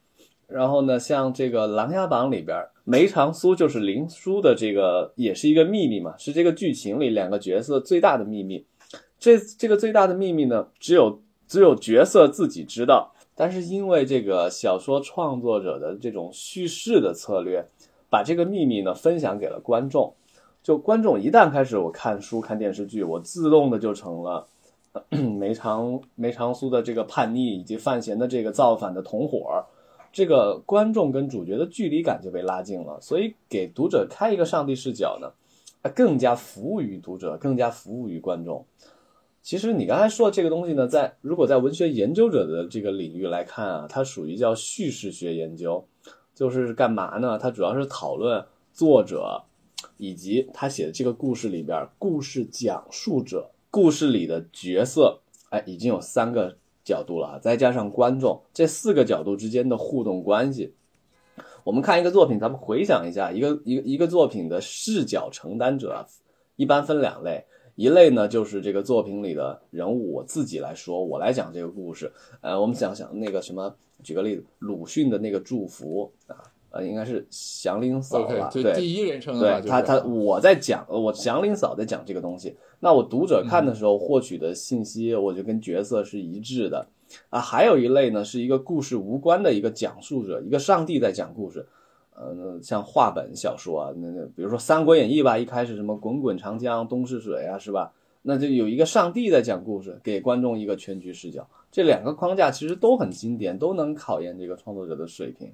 [0.46, 8.64] 然后呢，像这个《琅琊榜》里边，梅长苏就是林殊的这个，也是一个秘密嘛，是这个剧情里两个角色最大的秘密。
[9.18, 13.12] 这这个最大的秘密呢，只有只有角色自己知道。
[13.34, 17.64] 但是因为这个小说创作者的这种叙事的策略，
[18.11, 20.14] 把这个秘密呢分享给了观众。
[20.62, 24.47] 就观众一旦开始我看书看电视剧，我自动的就成了
[25.38, 29.64] 梅长梅长苏的这个叛逆以及范闲的这个造反的同伙儿。
[30.11, 35.31] 这个观众跟主角的距离感就被拉近了，所以给读者开一个上帝视角呢，
[35.94, 38.64] 更加服务于读者，更加服务于观众。
[39.42, 45.87] 其实你刚才说的这个东西呢，在如果在文学研究者的这个领域来看啊，它属于叫叙事学研究，
[46.38, 47.37] 就是干嘛呢？
[47.37, 49.42] 它主要是讨论作者
[49.96, 55.18] 以及他写的这个故事里边，故事讲述者、故事里的角色，
[55.51, 56.57] 哎，已经有三个。
[56.85, 60.72] 角度了再加上观众这四个角度之间的互动关系，
[61.62, 66.07] 我们看一个作品，咱们回想一下，一个一个一个作品的视角承担者，
[66.57, 72.11] 一般分两类，一类呢就是这个作品里的人物，我自己来说，我来讲这个故事。
[72.40, 76.37] 呃，我们想想那个什么，举个例子，鲁迅的那个祝福啊。
[76.70, 78.50] 呃，应该是祥林嫂吧？
[78.52, 82.54] 对，第一人称对他，他我在讲，我祥林嫂在讲这个东西。
[82.80, 86.87] 那我读者看的时候获取的信息，我就跟角色是一致的。
[87.30, 91.66] 啊，还有一类呢，是一个故事无关的一个讲述者，一个上帝在讲故事。
[92.14, 97.94] 呃，像话本小说啊，那那比如说《三国演义》吧，一开始什么滚滚长江东逝水啊，是吧？
[98.20, 101.48] 那就有一个上帝在讲故事，给观众一个全局视角。
[101.70, 105.52] 这两个框架其实都很经典，都能考验这个创作者的水平。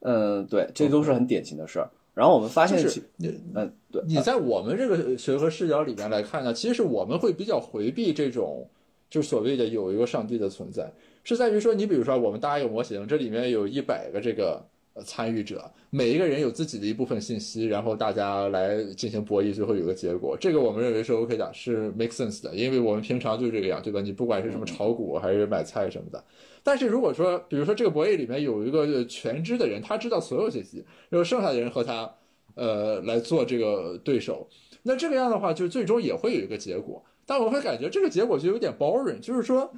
[0.00, 1.90] 嗯，对，这都是很典型的事儿。
[2.14, 2.78] 然后我们发现，
[3.16, 8.68] 你，嗯，对，你在我们这个学科视角里面来看呢，其实我们会比较回避这种，
[9.08, 10.92] 就所谓的有一个上帝的存在，
[11.24, 14.64] 是在于说，你比如说，我们搭一个模型，这里面有一百个这个。
[15.04, 20.36] 参与者每一个人有自己的一部分信息，然后大家来进行博弈，最后有个结果。
[20.38, 24.00] 这个我们认为是 OK 的，是 make sense 的，因为我们平常就是这个样，对吧？
[24.00, 26.22] 你不管是什么炒股还是买菜什么的。
[26.62, 32.08] 但是如果说，比如说这个博弈里面有一个全知的人，他知道所有信息，然后剩下的人和他，
[32.54, 34.46] 呃，来做这个对手，
[34.82, 37.02] 那这个样的话，就最终也会有一个结果。
[37.26, 39.72] 但我会感觉这个结果就有点 boring，就是说，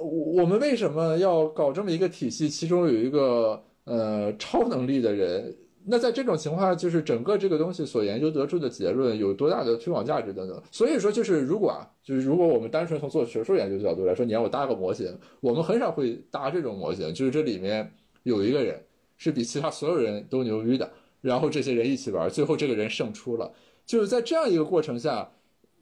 [0.00, 2.48] 我们为什么要搞这么一个体系？
[2.48, 3.64] 其中有一个。
[3.88, 10.62] 呃，超能力的人，那在这种情况下，就是整个这个东西所研究得出的结论有多大的推广价值等等。
[10.70, 17.90] 所以说，就是如果啊，就是如果我们单纯从做学术研究角度来说，你让我搭个模型，我们很少会搭这种模型，就是这里面
[18.24, 18.84] 有一个人
[19.16, 20.90] 是比其他所有人都牛逼的，
[21.22, 23.50] 然后这些人一起玩，最后这个人胜出了。
[23.86, 25.32] 就是在这样一个过程下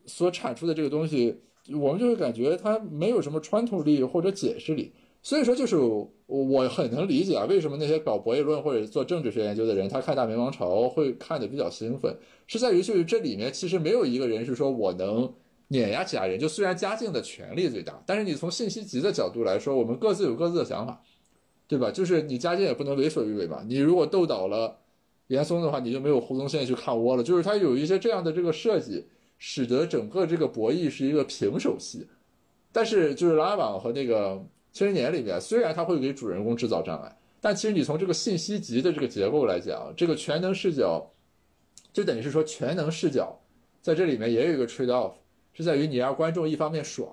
[0.04, 1.40] 所产出的这个东西，
[1.74, 4.92] 我们就会感觉它没有什么穿透力或者解释力。
[5.26, 5.76] 所以说，就是
[6.26, 12.16] 我很能理解啊，为什么那些搞博弈论或者做政治学研究的人，他看大明王朝会看的比较兴奋，
[12.46, 15.34] 是在于就是这里面其实没有一个人是说我能
[15.66, 16.38] 碾压其他人。
[16.38, 21.02] 就虽然嘉靖的权力最大，但是你从信息集的角度来说，我们各自有各自的想法，
[21.66, 21.90] 对吧？
[21.90, 23.64] 就是你嘉靖也不能为所欲为嘛。
[23.66, 24.78] 你如果斗倒了
[25.26, 27.22] 严嵩的话，你就没有胡宗宪去看窝了。
[27.24, 29.04] 就是他有一些这样的这个设计，
[29.38, 32.06] 使得整个这个博弈是一个平手戏。
[32.70, 34.46] 但是就是拉网和那个。
[34.76, 41.10] 千年里面，虽然它会给主人公制造障碍，但其实你从这个信息集的这个结构来讲，这个全能视角，
[41.94, 43.40] 就等于是说全能视角
[43.80, 45.12] 在这里面也有一个 trade off，
[45.54, 47.08] 是在于你让观众一方面爽，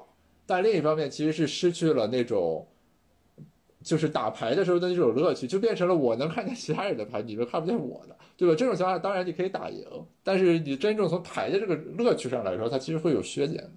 [0.45, 2.67] 但另一方面其实是失去了那种，
[3.81, 8.53] 就是打牌的时候的那种乐趣，就变成了我能看见其他人的牌，你们看不见我的，对吧？
[8.57, 9.87] 这种情况下，当然你可以打赢，
[10.21, 13.69] 但是你真正从牌的这个乐趣上来说，它其实会有削减的。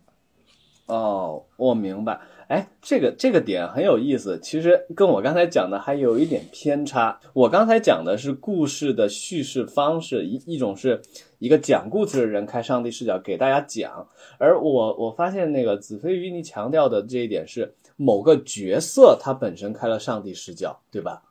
[0.86, 2.20] 哦，我明白。
[2.48, 7.18] 哎，这个这个点很有意思，其实跟我刚才讲的还有一点偏差。
[7.32, 11.02] 我刚才讲的是故事的叙事方式，一一种是
[11.38, 21.22] 一个讲故事的人开上帝视角给大家讲，而我我发现那个子非鱼，你强调的这一点是某个角色他本身开了上帝视角，对吧？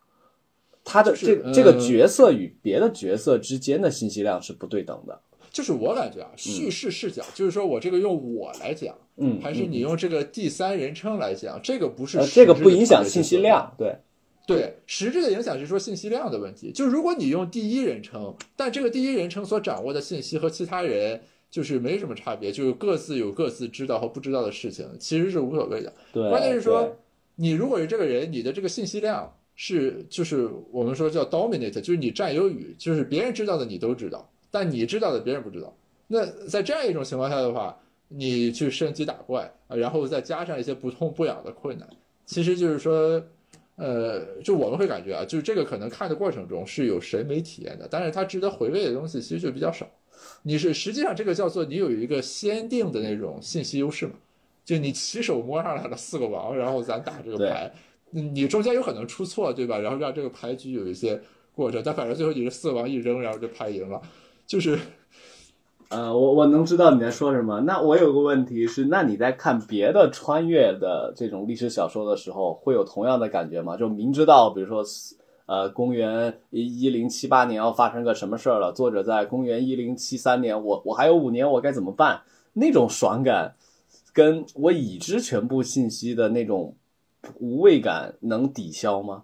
[0.84, 5.20] 他的这这个角色与别的角色之间的信息量是不对等的。
[5.56, 13.96] 就是我感觉啊，叙事视角，就是说我这个用我来讲，嗯，还是你用这个第三人称来讲，这个不是这个不影响信息量，对
[14.46, 16.74] 对，实质的影响是说信息量的问题。
[16.74, 25.94] 就如果你用第一人称，但这个第一人称所掌握的信息和其他人就是没什么差别，就是各自有各自知道和不知道的事情，其实是无所谓的。
[26.12, 26.94] 对，关键是说
[27.36, 34.30] 你如果是这个人，你的这个信息量是就是我们说叫 dominate，就是你占有语，就是别人知道的你都知道。
[34.56, 35.76] 但你知道的别人不知道，
[36.08, 37.78] 那在这样一种情况下的话，
[38.08, 41.90] 你去升级打怪啊，然后再加上一些不痛不痒的困难，
[42.26, 43.22] 其实就是说，
[43.76, 49.86] 呃，就我们会感觉啊，就是这个可能看的过程中是有审美体验的，但是它值得回味的东西其实就比较少。
[50.44, 54.14] 你是实际上这个叫做你有一个先定的那种信息优势嘛？
[54.64, 57.70] 就你起手摸上来了四个王，然后咱打这个牌，
[58.12, 59.78] 你中间有可能出错，对吧？
[59.80, 61.22] 然后让这个牌局有一些
[61.54, 64.02] 过程，但反正最后你是四个王一扔，然后就牌赢了。
[64.48, 64.78] 就是，
[65.90, 67.62] 呃，我我能知道你在说什么。
[67.62, 73.76] 那我有个问题是，那你在看别的穿越的这种历史小说的时候，会有同样的感觉吗？
[73.76, 74.84] 就明知道，比如说，
[75.48, 82.22] 呃，公元一一零七八年要发生个什么事儿了，作者在公元一零七三年，我我还有五年，我该怎么办？
[82.54, 83.56] 那种爽感，
[84.14, 86.76] 跟我已知全部信息的那种
[87.40, 89.24] 无畏感能抵消吗？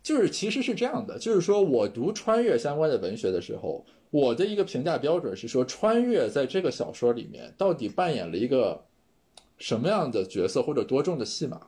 [0.00, 3.84] 就是其实是这样的，就是说我读穿越相关的文学的时候。
[4.14, 8.84] 我的一个评价标准是说，穿越在这个小说里面到底扮演了一个
[9.58, 11.60] 什么样的角色或者多重的戏码？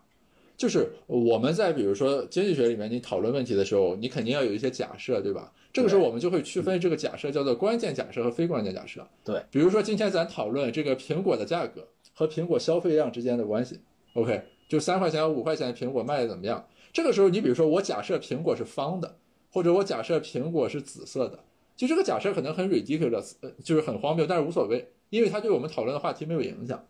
[0.57, 5.53] 就是我们在比如说经济学里面，你讨论问题的时候，你肯定要有一些假设，对吧？
[5.73, 9.05] 这个时候我们就会区分这个假设叫做关键假设和非关键假设。
[9.25, 11.85] 对，比如说今天咱讨论这个苹果的价格
[12.15, 13.81] 和苹果消费量之间的关系
[14.15, 16.65] ，OK，就三块钱五块钱的苹果卖的怎么样？
[16.93, 19.17] 这个时候你比如说我假设苹果是方的，
[19.51, 21.41] 或者我假设苹果是紫色的。
[21.77, 26.85] 就这个假设可能很 ridiculous，呃，就是很荒谬，但是无所谓，因为它对我们讨论的话题没有影响。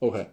[0.00, 0.26] OK，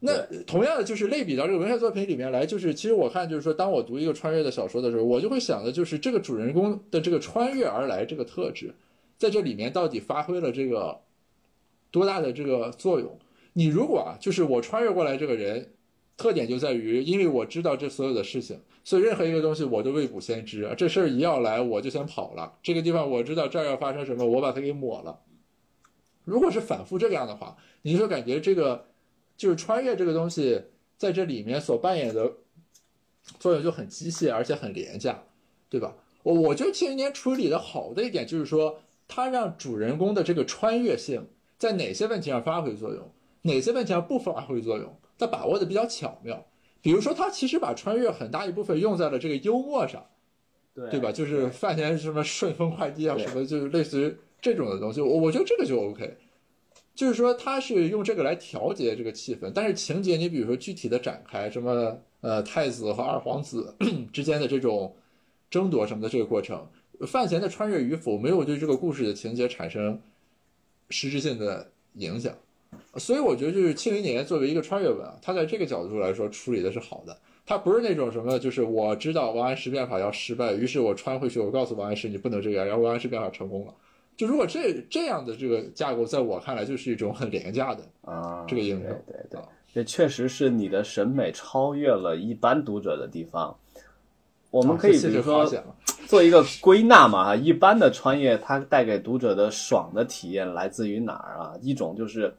[0.00, 0.12] 那
[0.46, 8.74] 同样的就是类比到这个文学作品里面来，就是其实我看就是说，当我读一个穿越的小说的时候，我就会想的就是这个主人公的这个穿越而来这个特质，
[9.16, 11.00] 在这里面到底发挥了这个
[11.90, 13.18] 多大的这个作用？
[13.54, 15.70] 你如果啊，就是我穿越过来这个人。
[16.18, 20.66] 特点就在于，因为我知道这所有的事情，所以任何一个东西我都未卜先知。
[20.74, 22.54] 这事儿一要来，我就先跑了。
[22.62, 25.20] 这个地方我知道这儿要发生什么，我把它给抹了。
[26.24, 28.86] 如果是反复这样的话，你就感觉这个
[29.36, 30.62] 就是穿越这个东西
[30.96, 32.32] 在这里面所扮演的
[33.38, 35.22] 作用就很机械，而且很廉价，
[35.68, 35.94] 对吧？
[36.22, 41.26] 我我觉得《庆余年》处理的好的一点就是说，它让主人公的这个穿越性
[41.58, 43.12] 在哪些问题上发挥作用，
[43.42, 44.98] 哪些问题上不发挥作用。
[45.18, 46.46] 他把握的比较巧妙，
[46.80, 50.06] 比如说他其实把穿越很大一部分用在了这个幽默上，
[50.74, 51.10] 对对吧？
[51.10, 56.16] 就是饭前什么顺丰快递啊，什么就是类似于这种的东西，我我觉得这个就 OK，
[56.94, 63.74] 就是说他是用这个来调节这个气氛，但是情节你比如说具体的展开，什么呃太子和二皇子
[64.12, 64.94] 之间的这种
[65.50, 66.64] 争夺什么的这个过程，
[67.06, 70.00] 范闲的穿越与否没有对这个故事的情节产生
[70.90, 72.32] 实质性的影响。
[72.96, 77.16] 所以我觉得，就是《庆余年》作为一个穿越文啊，它在这个角度来说处理的是好的。
[77.46, 83.74] 它不是那种什么，就是我知道王安石变法要失败，于是我穿回去，我告诉王安石你不能这样，然后王安石变法成功了。
[84.16, 88.82] 就如果这这样的这个架构，在我看来就是一种很廉价的啊这个应用。
[88.82, 89.40] 对对，
[89.72, 93.56] 这确实是你的审美超越了一般读者的地方。
[94.50, 95.46] 我们可以比如说
[96.06, 101.52] 做一个归纳嘛，一般的穿越它带给读者的爽的体验来自于哪儿啊？
[101.60, 102.32] 一种就是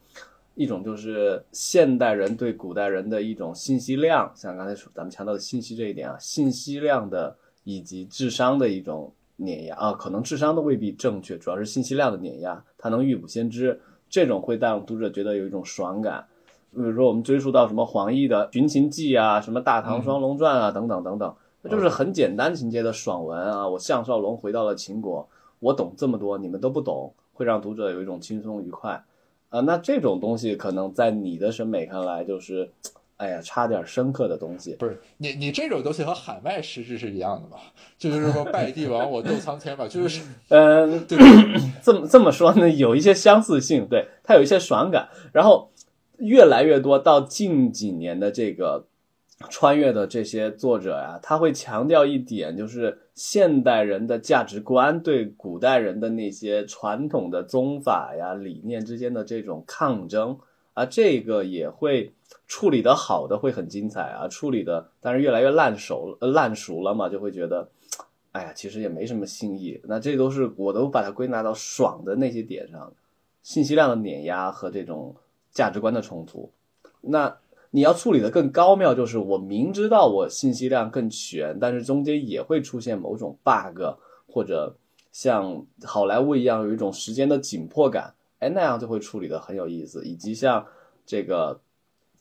[0.56, 13.80] 一种就是现代人对古代人的一种信息量，像刚才说咱们强调的信息这一点啊，信息量的以及智商的一种碾压啊，可能智商都未必正确，主要是信息量的碾压，它能预卜先知，
[14.10, 16.26] 这种会让读者觉得有一种爽感。
[16.72, 21.36] 比如说我们追溯到什么黄易的《寻秦记》啊，什么《大唐双龙传》啊，等等等等。
[21.62, 23.68] 那就是很简单情节的爽文啊！
[23.68, 25.28] 我项少龙回到了秦国，
[25.60, 29.04] 我懂这么多，你们都不懂，会让读者有一种轻松愉快
[29.50, 29.60] 啊。
[29.62, 32.72] 那这种东西可能在你的审美看来就是，
[33.18, 34.76] 哎呀，差点深刻的东西。
[34.76, 37.58] 不是你，你这种东西和海外实质是一样的嘛？
[37.98, 41.18] 就是说拜帝王，我斗苍天嘛，就是嗯， 对
[41.84, 45.10] 这么这么说呢，有一些相似性，对，它有一些爽感。
[45.34, 45.70] 然后
[46.20, 48.86] 越来越多到近几年的这个
[49.50, 60.38] 穿越的这些作者呀，他会强调一点，就是现代人的价值观对古代人的那些传统的宗法呀、理念之间的这种抗争
[60.74, 62.14] 啊，这个也会
[62.48, 67.70] 处理的好的会很精彩啊，处理的但是越来越烂熟烂熟了嘛，就会觉得。
[68.32, 69.82] 哎呀，其实也没什么新意。
[69.86, 72.94] 那这都是我都把它归纳到爽的那些点上，
[73.42, 75.16] 信息量的碾压和这种
[75.52, 76.52] 价值观的冲突。
[77.02, 77.36] 那
[77.72, 83.82] 你要处理的更高妙，就是我明知道我信息量更全，但是中间也会出现某种 bug，
[84.28, 84.76] 或者
[85.12, 90.04] 像好莱坞一样有一种时间的紧迫感，哎，那样就会处理的很有意思。
[90.06, 90.66] 以及像
[91.06, 91.60] 这个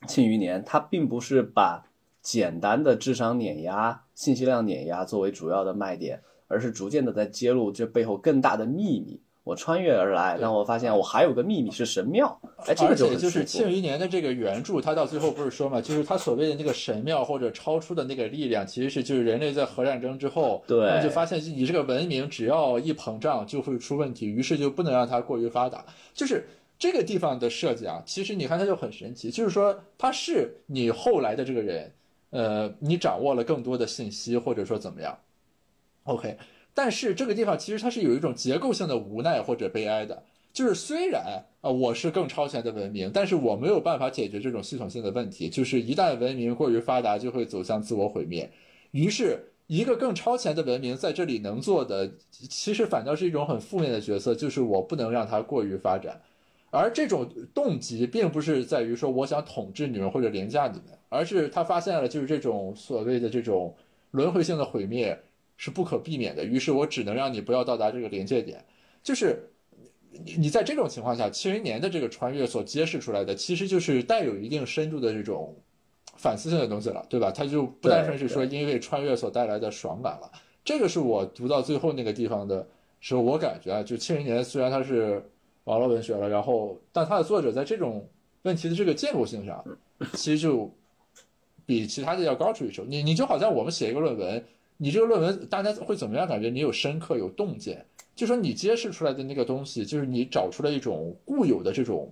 [0.07, 1.85] 《庆余年》，它并不是把。
[2.21, 9.21] 简单的智商碾压、信息量碾压作为主要的卖点，而是逐渐的在揭露这背后更大的秘密。
[9.49, 12.39] 我穿越而来，但我发现我还有个秘密是神庙。
[12.67, 25.83] 哎，这个就就是《庆余年》的这个原著，他到最后不是说嘛，就是他所谓的那个神庙或者超出的那个力量，其实是就是人类在核战争之后，对，就发现你这个文明只要一膨胀就会出问题，于是就不能让它过于发达。
[26.13, 26.47] 就是
[26.77, 31.91] 这个地方的设计啊，其实你看它就很神奇，就是说它是你后来的这个人。
[32.31, 35.17] 呃，你掌握了更多的信息，或者说怎么样
[36.03, 36.37] ？OK，
[36.81, 40.23] 但是这个地方其实它是有一种结构性的无奈或者悲哀的，
[40.53, 48.49] 就是虽然啊我是更超前的文明，但是我没有办法解决这种系统性的问题，就是一旦文明过于发达，就会走向自我毁灭。
[48.91, 56.21] 于是，一个更超前的文明在这里能做的，其实反倒是一种很负面的角色，就是我不能让它过于发展。
[56.71, 63.75] 而这种动机并不是在于说我想统治你们或者凌驾你们，而是他发现了就是这种所谓的这种
[64.11, 65.19] 轮回性的毁灭
[65.59, 68.65] 是不可避免的，于是我只能让你不要到达这个临界点。
[69.03, 69.51] 就是
[70.09, 75.55] 你你在这种情况下，七十年的这个穿越所揭示出来的，其实就是带有一定深度的这种
[76.15, 77.29] 反思性的东西了，对吧？
[77.29, 80.31] 它就不单纯是说因为穿越所带来的爽感了。
[80.63, 82.67] 这个是我读到最后那个地方的
[82.99, 85.23] 时候，我感觉啊，就七十年虽然它是。
[85.65, 88.09] 网络文学了，然后，但它的作者在这种
[88.41, 89.63] 问题的这个建构性上，
[90.13, 90.73] 其实就
[91.63, 92.83] 比其他的要高出一筹。
[92.85, 94.43] 你你就好像我们写一个论文，
[94.81, 96.49] 你这个论文大家会怎么样感觉？
[96.49, 102.11] 你有深刻有洞见，就说你揭示出来的那个东西，就是你找出了一种固有的这种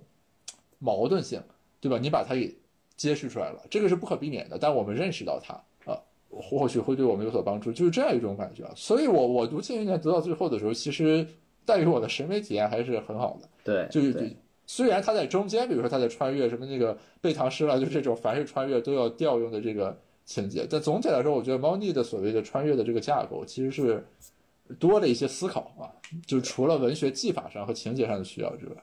[0.78, 1.42] 矛盾性，
[1.80, 1.98] 对吧？
[1.98, 2.54] 你把它给
[2.96, 4.56] 揭示出来了，这个是不可避免的。
[4.56, 5.54] 但我们认识到它
[5.90, 5.98] 啊，
[6.28, 8.64] 或许会对我们有所帮助，就是这样一种感觉。
[8.76, 11.26] 所以我我读《庆余年》读到最后的时候，其实。
[11.68, 13.48] 带给我的审美体验还是很好的。
[13.62, 19.94] 对，就是虽然他在中间，比如说他在穿越什么那个背唐诗了，就是这种凡是穿越都要调用的这个
[20.28, 24.04] 情节，但总体来说，我觉得猫腻的所谓的穿越的这个架构其实是
[24.78, 25.88] 多了一些思考啊，
[26.26, 28.74] 就除了文学技法上和情节上的需要之外，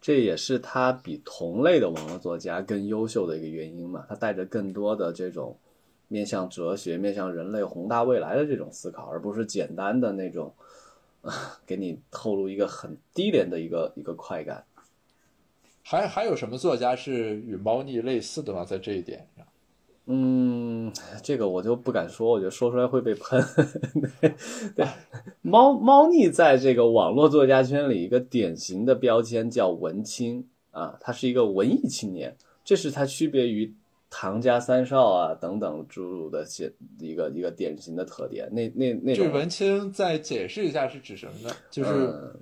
[0.00, 4.06] 这也是他比同类的网络作家更优秀的一个原因嘛。
[4.08, 5.54] 他带着更多的这种
[6.08, 10.54] 面向哲学、面向人类宏大未来的这种思考，而不是简单的那种。
[11.66, 14.64] 给你透露一个很低廉的一个一个快感。
[15.82, 18.64] 还还有什么作家是与猫腻类似的吗？
[18.64, 19.44] 在这一点上？
[20.08, 20.92] 嗯，
[21.22, 23.44] 这个我就不敢说，我觉得说出来会被喷。
[24.74, 24.86] 对，
[25.42, 33.72] 猫猫腻在这个网络作家圈里一个典型的标签叫文青啊，他是一个文艺青年，这是他区别于。
[34.10, 38.48] 唐家三少啊，等等诸如的些一个一个典型的特点。
[38.50, 41.54] 那那那种文青再解释一下是指什么呢？
[41.70, 42.34] 就是，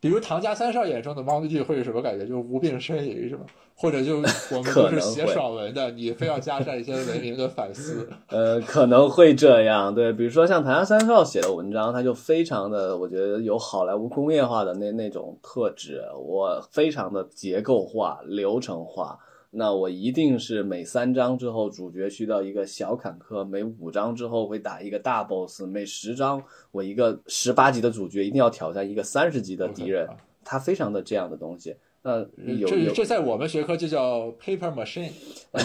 [0.00, 2.24] 比如唐家三少眼中的猫腻会是什么感觉？
[2.24, 3.44] 就是无病呻吟是吧？
[3.74, 8.08] 或者就我们都是写爽文的，你非要加上一些文明的反思？
[8.28, 9.94] 呃，可能会这样。
[9.94, 19.18] 对，比如说像唐家三少写的文章，他就非常的，我觉得有好莱坞工业化的那那种特质，我非常的结构化、流程化。
[19.50, 30.06] 那我一定是每三章之后主角遇到一个小坎坷，每五章之后会打一个大 boss，每十章我一个十八级的主角一定要挑战一个三十级的敌人，
[30.44, 31.74] 他非常的这样的东西。
[32.02, 32.18] 那
[32.58, 35.10] 有这这在我们学科就叫 paper machine，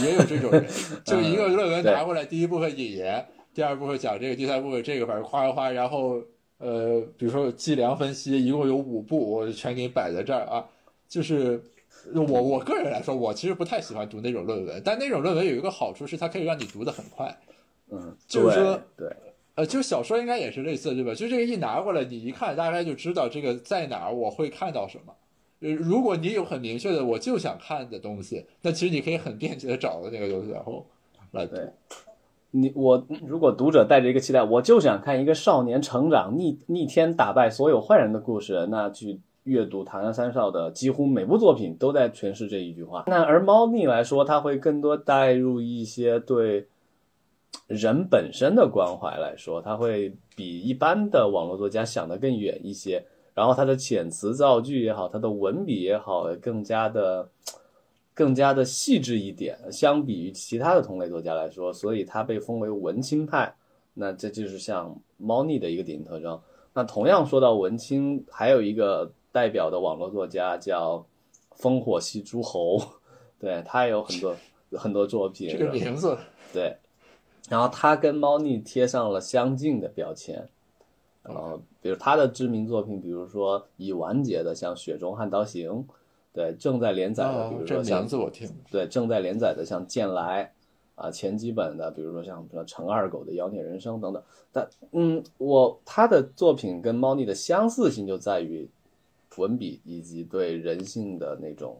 [0.02, 0.66] 也有这种人，
[1.04, 6.22] 就一个论文拿过来，第一部分引言，第二部分讲这个，第三部分这个，反正夸一夸，然后
[6.58, 10.66] 呃，比如说计量分析，一共有五步，我全给你摆在这儿啊，
[11.10, 11.62] 就是。
[12.14, 17.34] 我我个人来说，我其实不太喜欢读那种论文，但那种论文有一个好处是它可以让你读得很快，
[17.90, 19.08] 嗯，就是说，对，
[19.56, 21.14] 呃，就小说应该也是类似，对吧？
[21.14, 25.14] 就这个一拿过来，你一看大概就知道这个在哪儿，我会看到什么。
[25.62, 30.86] 呃，如果你有很明确的我就想看的东西，那其实你可以很便捷的找到那个东西，然后
[31.32, 31.56] 来读。
[32.52, 39.22] 你我如果读者带着一个期待，我就想看一个少年成长逆逆天打败所有坏人的故事，那去。
[39.44, 43.04] 阅读唐家三少的几乎每部作品都在诠释这一句话。
[43.08, 46.68] 那而猫腻来说，它会更多带入一些对
[47.68, 53.06] 人本身的关怀来说，它会比一般的网络作家想得更远一些。
[53.34, 57.28] 然后它的遣词造句也好，它的文笔也好，更加的
[58.14, 59.58] 更加的细致一点。
[59.72, 63.56] 相比于其他的同类作家来说，所以它被封为文青派。
[63.96, 66.40] 那这就是像猫腻的一个典型特征。
[66.76, 71.06] 那同样说到文青，还有一个代表的网络作家叫
[71.58, 72.82] 烽火戏诸侯，
[73.38, 74.36] 对他也有很多
[74.78, 75.50] 很多作品。
[75.50, 76.18] 这个名字
[76.54, 76.78] 对，
[77.50, 80.48] 然后他跟猫腻贴上了相近的标签。
[81.24, 85.70] 然后，比如他的知名作品，比如说已完结的像《雪中悍刀行》，
[86.32, 90.46] 对，正在连载的，比如说像名字我听对正在连载的像《剑来》。
[90.96, 94.22] 啊，前几本的，比如说像什么陈二狗的《妖孽人生》等等，
[94.52, 98.70] 但嗯，我他的作品跟猫腻的相似性就在于
[99.38, 101.78] 文笔以及对人性的那种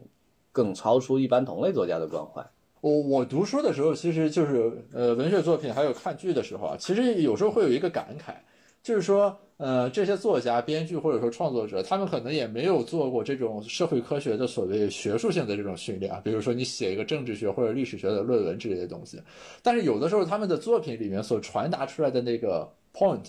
[0.52, 2.46] 更超出一般同类作家的关怀。
[2.82, 8.34] 我我读书的时候，其实就是呃文学作品还有看剧的时候啊，其实有时候会有一个感慨，
[8.82, 9.38] 就是说。
[9.58, 16.20] 呃，这些作家、编剧或者说创作者，他们可能也没有做过这种社会科学的所谓学术性的这种训练啊。
[16.22, 19.22] 比如说，你写一个政治学或者历史学的论文之类的东西，
[19.62, 23.24] 但是有的时候他们的作品里面所传达出来的那个 point，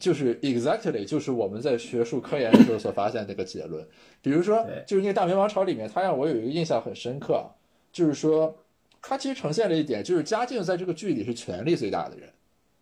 [0.00, 3.86] 就是 exactly 就是我们在学术科研的时候所发现那个结论。
[4.22, 7.44] 比如说，就是那个《大明王朝》里面，它让我有一个印象很深刻，
[7.92, 8.56] 就是说，
[9.00, 12.28] 它其实呈现了一点，就是嘉靖在这个剧里是权力最大的人，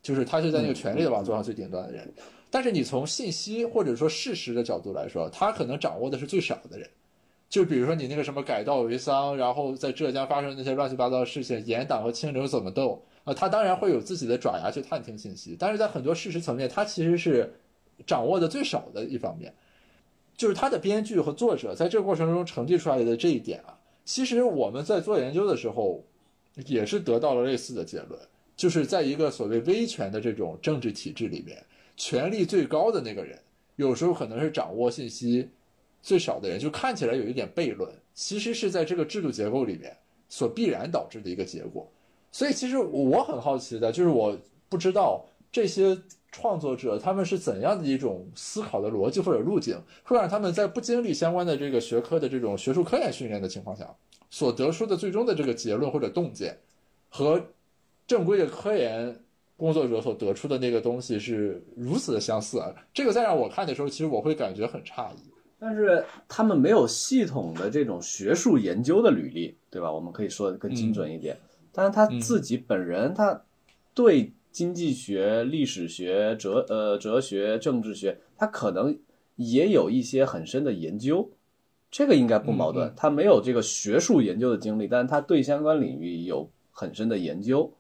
[0.01, 2.11] 就是他是在那个权力的王座上最顶端的人。
[2.51, 6.89] 但是你从信息或者说事实的角度来说，他可能掌握的是最少的人。
[7.49, 13.35] 就比如说你那个什么改道为桑，然后在浙江发生那些乱七八糟的事情，严党和清流怎么斗呃？
[13.35, 17.53] 他当然会有自己的爪牙去探听信息，但是在很多事实层面，他其实是
[18.07, 19.55] 掌握的最少的一方面。
[20.37, 26.05] 就是他的编剧和作者在这个过程中成绩出来的这一点啊，其实我们在做研究的时候，
[26.67, 28.21] 也是得到了类似的结论，
[28.57, 31.65] 就是在一个所谓威权的这种政治体制里面。
[31.97, 33.37] 权力最高的那个人，
[33.75, 35.49] 有时候可能是掌握信息
[36.01, 39.97] 最少的人，就看起来有一点悖论，其实是在这个制度结构里面
[40.29, 41.91] 所必然导致的一个结果。
[42.39, 45.99] 所以，其实我很好奇的就是，我不知道这些
[46.31, 53.93] 创作者他们是怎样的一种思考的逻辑或者路径，会让他们在不经历相关的这个学科的这种学术科研训练的情况下，
[54.31, 56.57] 所得出的最终的这个结论或者洞见，
[57.09, 57.45] 和
[58.07, 59.17] 正规的科研。
[59.57, 62.73] 工作者所得出的那个东西是如此的相似啊！
[62.95, 65.33] 这个再让我看的时候，其实我会感觉很诧异。
[65.59, 69.91] 但是他们没有系统的这种学术研究的履历，对吧？
[69.91, 71.37] 我们可以说的更精准一点。
[71.79, 73.45] 但是他自己本人，他
[73.95, 78.99] 对经济学、历史学、哲呃哲学、政治学，他可能
[79.37, 81.31] 也有一些很深的研究，
[81.89, 82.93] 这个应该不矛盾。
[82.97, 87.73] 他没有这个学术研究的经历，但是他对相关领域有很深的研究。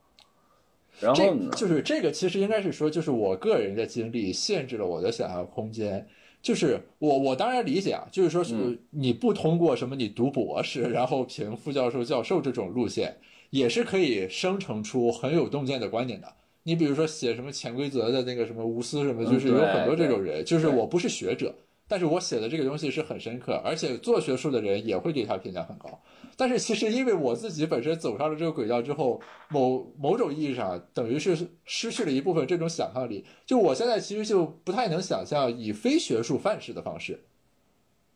[1.00, 6.06] 然后就是这个，其实应该是说，就是我个人的经历限制了我的想象空间。
[6.40, 13.16] 就是我，我当然理解啊，就是说，是你不通过什么，你读博士，然后评副教授、教授这种路线，
[13.50, 16.34] 也是可以生成出很有洞见的观点的。
[16.64, 20.44] 你比如说写什么潜规则的那个什么无私什么，就是有很多这种人。
[20.44, 21.54] 就是我不是学者，
[21.86, 26.00] 但是我写的这个东西是很深刻，而且做学术的人也会对他评价很高。
[26.36, 33.24] 但是其实，因为我自己本身走上了这个轨道之后，某某种意义上等于是失去了一部分这种想象力。
[33.46, 37.24] 就我现在其实就不太能想象以非学术范式的方式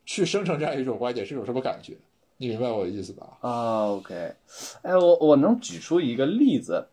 [0.04, 1.96] 去生成这样一种观点是种什么感觉。
[2.42, 3.38] 你明白我的意思吧？
[3.40, 4.34] 啊，OK，
[4.82, 6.84] 哎，我我能举出一个例子，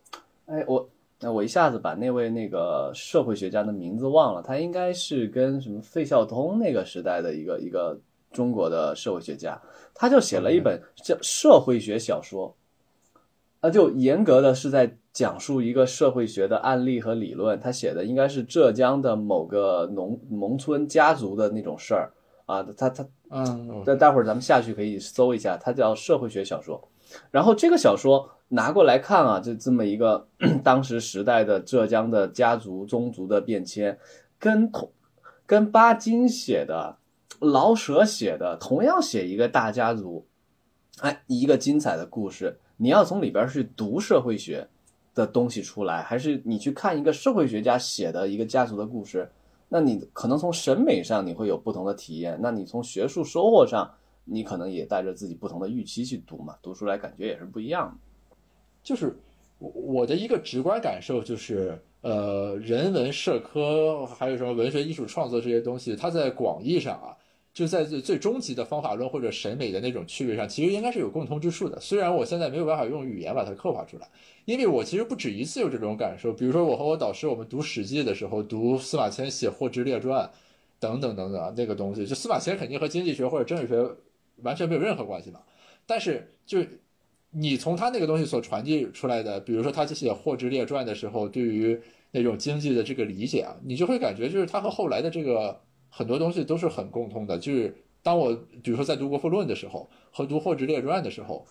[0.46, 0.88] 哎，我
[1.18, 7.98] 那我一下子把那位那个社会学家的名字忘了，他应该是跟什么费孝通那个时代的一个一个
[8.30, 9.60] 中国的社会学家。
[9.92, 12.54] 他就写了一本叫社会学小说，
[13.58, 17.58] 啊，就严格的是在讲述一个社会学的案例和理论。
[17.58, 22.12] 他写的应该是浙江的某个农农村家族的那种事儿
[22.50, 22.66] 啊。
[22.76, 26.88] 他他嗯，待待会儿咱们下去可以搜一下，它叫社会学小说。
[27.30, 30.26] 然后这个小说拿过来看啊，就这么一个
[30.64, 33.98] 当时时代的浙江的家族宗族的变迁，
[34.38, 34.90] 跟同
[35.46, 36.96] 跟巴金写的。
[37.38, 40.26] 老舍写的同样写一个大家族，
[41.00, 42.58] 哎，一个精彩的故事。
[42.76, 44.68] 你要从里边去读社会学
[45.14, 49.26] 的东西出来，还是你去看一个社会学家写的一个家族的故事？
[49.70, 53.90] 那你可能从审美上你会有不同的体验，那你从学术收获上，
[54.26, 58.36] 你可能也带着自己不同的预期去读嘛，读出来感觉也是不一样的。
[58.82, 59.16] 就是
[59.58, 61.80] 我我的一个直观感受就是。
[62.02, 67.14] 呃，人文社科还有什么文学艺术创作这些东西，它在广义上啊，
[67.52, 71.78] 就在最最终极的方法论或者审美的那种区别上，其实应该是有共通之处的。
[71.80, 74.08] 虽然我现在没有办法用语言把它刻画出来，
[74.44, 76.32] 因为我其实不止一次有这种感受。
[76.32, 80.24] 比如说，我和我导师我们读《史记》的时候，读司马迁写《霍之列传》，
[80.78, 83.84] 等等等等那个东西，就司马迁肯定和经济学或者政治学
[84.42, 85.40] 完全没有任何关系嘛。
[85.86, 86.60] 但是就
[87.32, 91.80] 你从他那个东西所传递出来的，比如说他写《霍之列传》的时候，对于
[92.12, 95.60] 那种经济的这个理解啊，你就会感觉就是他和后来的这个
[95.90, 97.36] 很多东西都是很共通的。
[97.36, 101.44] 就是当我比如说在读《国富论》的时候和读《霍职列传》的时候，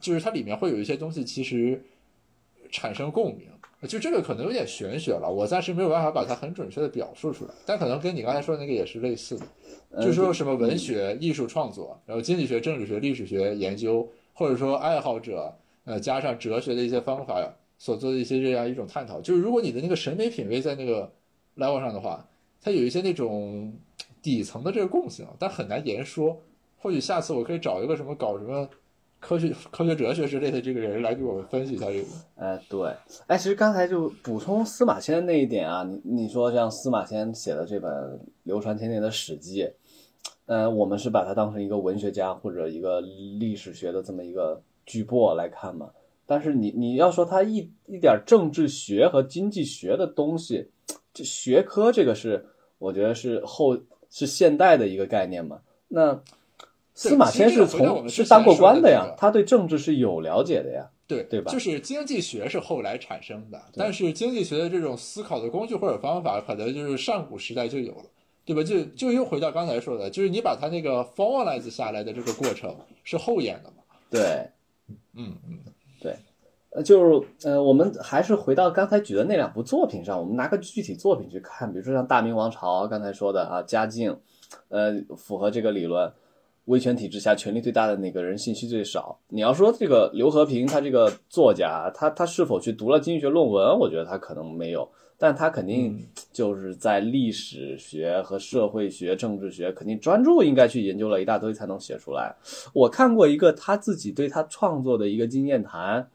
[0.00, 1.82] 就是它里面会有一些东西其实
[2.70, 3.48] 产生共鸣。
[3.88, 15.50] 就这个可能有点玄学了，我暂时没有办法把它很准确的表述出来，但可能跟你刚才说的那个也是类似的，就是说什么文学、艺术创作，然后经济学、政治学、历史学研究，或者说爱好者，
[15.84, 17.42] 呃，加上哲学的一些方法
[17.78, 19.18] 所做的一些这样一种探讨。
[19.22, 21.10] 就是如果你的那个审美品味在那个
[21.56, 22.28] level 上的话，
[22.62, 23.72] 它有一些那种
[24.20, 26.40] 底层的这个共性，但很难言说。
[26.78, 28.68] 或许下次我可以找一个什么搞什么。
[29.22, 32.08] 科学、科学哲学之类的这个人来给我们分析一下这个。
[32.36, 32.90] 哎，对，
[33.26, 39.62] 哎，其实刚才就补充司马迁那一点啊，你你说像司马迁写的这本流传千年的《史记》，
[40.46, 45.90] 呃，我们是把它当成一个文学家或者一个历史学的这么一个巨擘来看嘛。
[46.24, 50.70] 但是你你要说他一一点政治学和经济学的东西，
[51.12, 52.46] 这学科这个是
[52.78, 53.78] 我觉得是后
[54.10, 55.60] 是现代的一个概念嘛？
[55.88, 56.20] 那。
[56.92, 61.50] 司马迁是从是当过官的呀，他对政治是有了解的呀，对对吧？
[61.50, 68.04] 就是经济学是后来产生的，但是经济学的这种思考的工具或者方法，可能就是上古时代就有了，
[68.44, 68.62] 对吧？
[68.62, 73.82] 就就又回到刚才说的，就是你把它那个 formalize 下来的这个过程是后演的嘛？
[74.10, 74.46] 对，
[75.14, 75.72] 嗯嗯，对，
[76.70, 84.16] 呃，就是呃，我们还是回到刚才举的那两部作品上，我们拿个具体作品去看，比如说像大明王朝刚才说的啊，嘉靖，
[84.68, 86.12] 呃，符合这个理论。
[86.66, 89.18] 威权体制下，权力最大的那个人信息最少。
[89.28, 93.76] 你要说这个刘和平，他这个作家，他他是否去读了经济学论文？
[93.76, 95.98] 我觉得他可能没有，但他肯定
[96.32, 102.36] 就是在历史学和社会学、政治学肯定专注，应该去研究了一大堆才能写出来。
[102.72, 106.08] 我看过一个他自己对他创作的一个经验谈，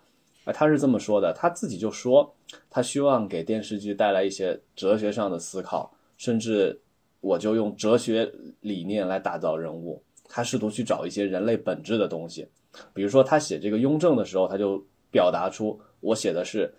[0.45, 2.33] 啊，他是这么说的，他自己就说，
[2.69, 6.79] 他希望给电视剧带来一些哲学上的思考，甚至
[7.19, 8.31] 我就用哲学
[8.61, 10.01] 理念来打造人物。
[10.27, 12.47] 他试图去找一些人类本质的东西，
[12.93, 16.73] 比如说他写这个雍正的时候，他就表达出我写的是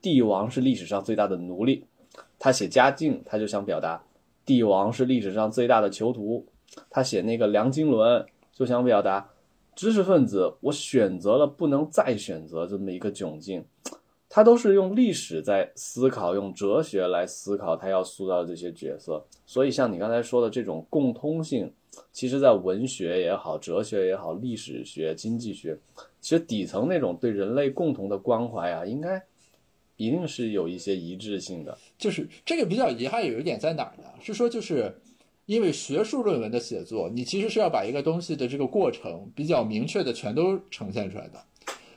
[0.00, 1.84] 帝王是历史上最大的奴隶；
[2.38, 4.02] 他写嘉靖，他就想表达
[4.44, 6.44] 帝王是历史上最大的囚徒；
[6.90, 9.28] 他写那个梁经纶，就想表达
[9.76, 13.64] 知识分子我选择了不能再选择这么一个窘境。
[14.28, 19.24] 他都是用历史在思考，用哲学来思考他要塑造这些角色。
[19.46, 21.72] 所以像你刚才说的这种共通性。
[22.12, 25.78] 其实，在文学也好，哲学也好，历史学、经济学，
[26.20, 29.24] 其实底层那种对人类共同的关怀啊，应该
[29.96, 31.78] 一定是有一些一致性的。
[31.96, 34.04] 就是这个比较遗憾有一点在哪儿呢？
[34.20, 34.94] 是说，就是
[35.46, 41.42] 因为学术论文的写作，你其实是要把一个东西的这个过程比较明确的全都呈现出来的。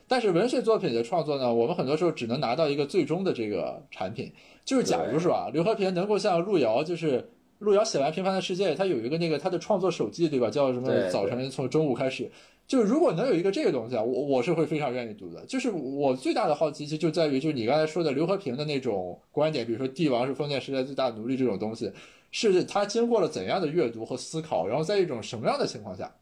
[0.08, 4.32] 但是文学作品的创作呢，我们很多时候只能拿到一个最终的这个产品。
[4.64, 7.30] 就是假如说啊，刘和平能够像路遥，就是。
[7.60, 10.50] 路遥写完《平凡的世界》，他有一个那个他的创作手记，对吧？
[10.50, 11.10] 叫什么？
[11.10, 12.32] 早晨从中午开始，
[12.66, 15.45] 就是如果能有一个这个东西啊，我我是会非常愿意读的。
[15.45, 21.91] 就是我最大的好奇，其实就在于，就是你刚才说的刘和平的那种观点，比如说帝王是封建时代最大的奴隶这种东西，
[22.32, 26.14] 是他经过了怎样的阅读和思考，然后在一种什么样的情况下，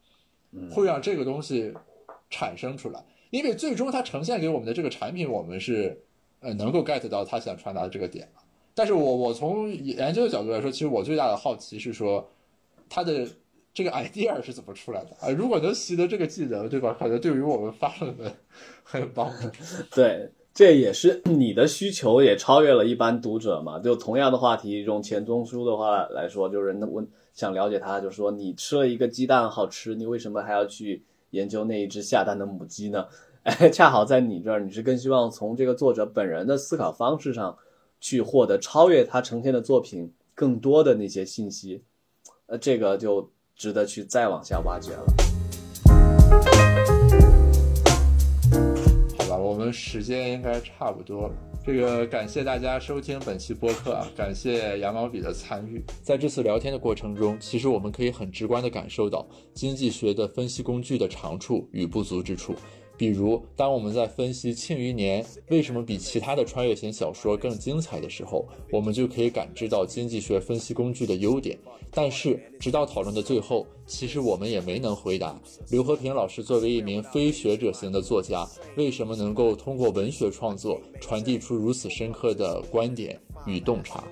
[0.72, 1.74] 会让这个东西
[2.30, 3.04] 产生出来？
[3.30, 6.02] 因为最终他呈现给我们的这个产品，我们是
[6.40, 8.30] 呃能够 get 到他想传达的这个点。
[8.74, 12.30] 但是我我从研究的角度来说，其实我最大的好奇是说，
[12.88, 13.28] 他的
[13.74, 15.30] 这个 idea 是怎么出来的啊？
[15.30, 16.96] 如果能习得这个技能，对吧？
[16.98, 18.34] 可能对于我们发论文
[18.84, 19.50] 很有帮助。
[19.94, 23.78] 对，这也是 你的需求也超越了一般读者嘛。
[23.78, 33.06] 就同样的话题，用钱钟书的话来说，就是那我想了解他，就说你吃了一个鸡蛋好吃，你为什么还要去研究那一只下蛋的母鸡呢？
[33.44, 37.56] 哎， 恰好在你这儿，你是更希望从这个作者本人的思考方式上。
[38.00, 41.82] 去获得超越他呈现的作品更多的那些信息，
[42.46, 45.27] 呃，这个就值得去再往下挖掘了。
[49.72, 51.34] 时间应该差不多了。
[51.66, 55.84] 这个感谢大家收听本期播客啊，感谢羊毛笔的参与。
[56.02, 62.56] 在这次聊天的过程中，其实我们可以很直观的感受到经济学的分析工具的长处与不足之处。
[62.98, 71.58] 比如，当我们在分析《庆余年》为什么比其他的穿越型小说更精彩的时候，我们就可以感知到经济学分析工具的优点。
[71.92, 75.40] 但是，直到讨论的最后，其实我们也没能回答
[75.70, 84.04] 刘和平老师作为一名非学者型的作家，为什么能够通过文学创作传递出如此深刻的观点与洞察。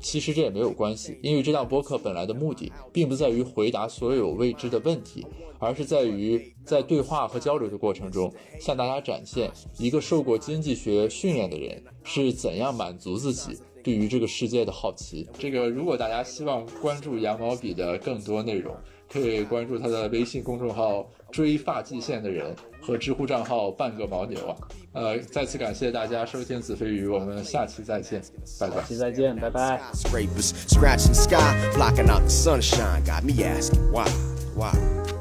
[0.00, 5.26] 其实这也没有关系，因为这档播客本来的目的，并不在于回答所有未知的问题，
[5.58, 15.28] 而是在于在对话和交流的过程中，向大家展现一个受过经济学训练的人是怎样满足自己对于这个世界的好奇。
[15.38, 18.74] 这个，如果大家希望关注羊毛笔的更多内容，
[19.12, 22.54] 可以关注他的微信公众号“追发际线的人”
[22.90, 24.56] 和知乎账号“半个牦牛”啊。
[24.92, 28.20] 呃，再次感谢大家收听子飞鱼，我们下期再见，
[28.58, 28.76] 拜拜。
[28.76, 29.80] 下期再见，拜拜。
[29.94, 33.04] Scrapers scratching sky, blocking out the sunshine.
[33.04, 34.08] Got me asking why,
[34.56, 35.19] why.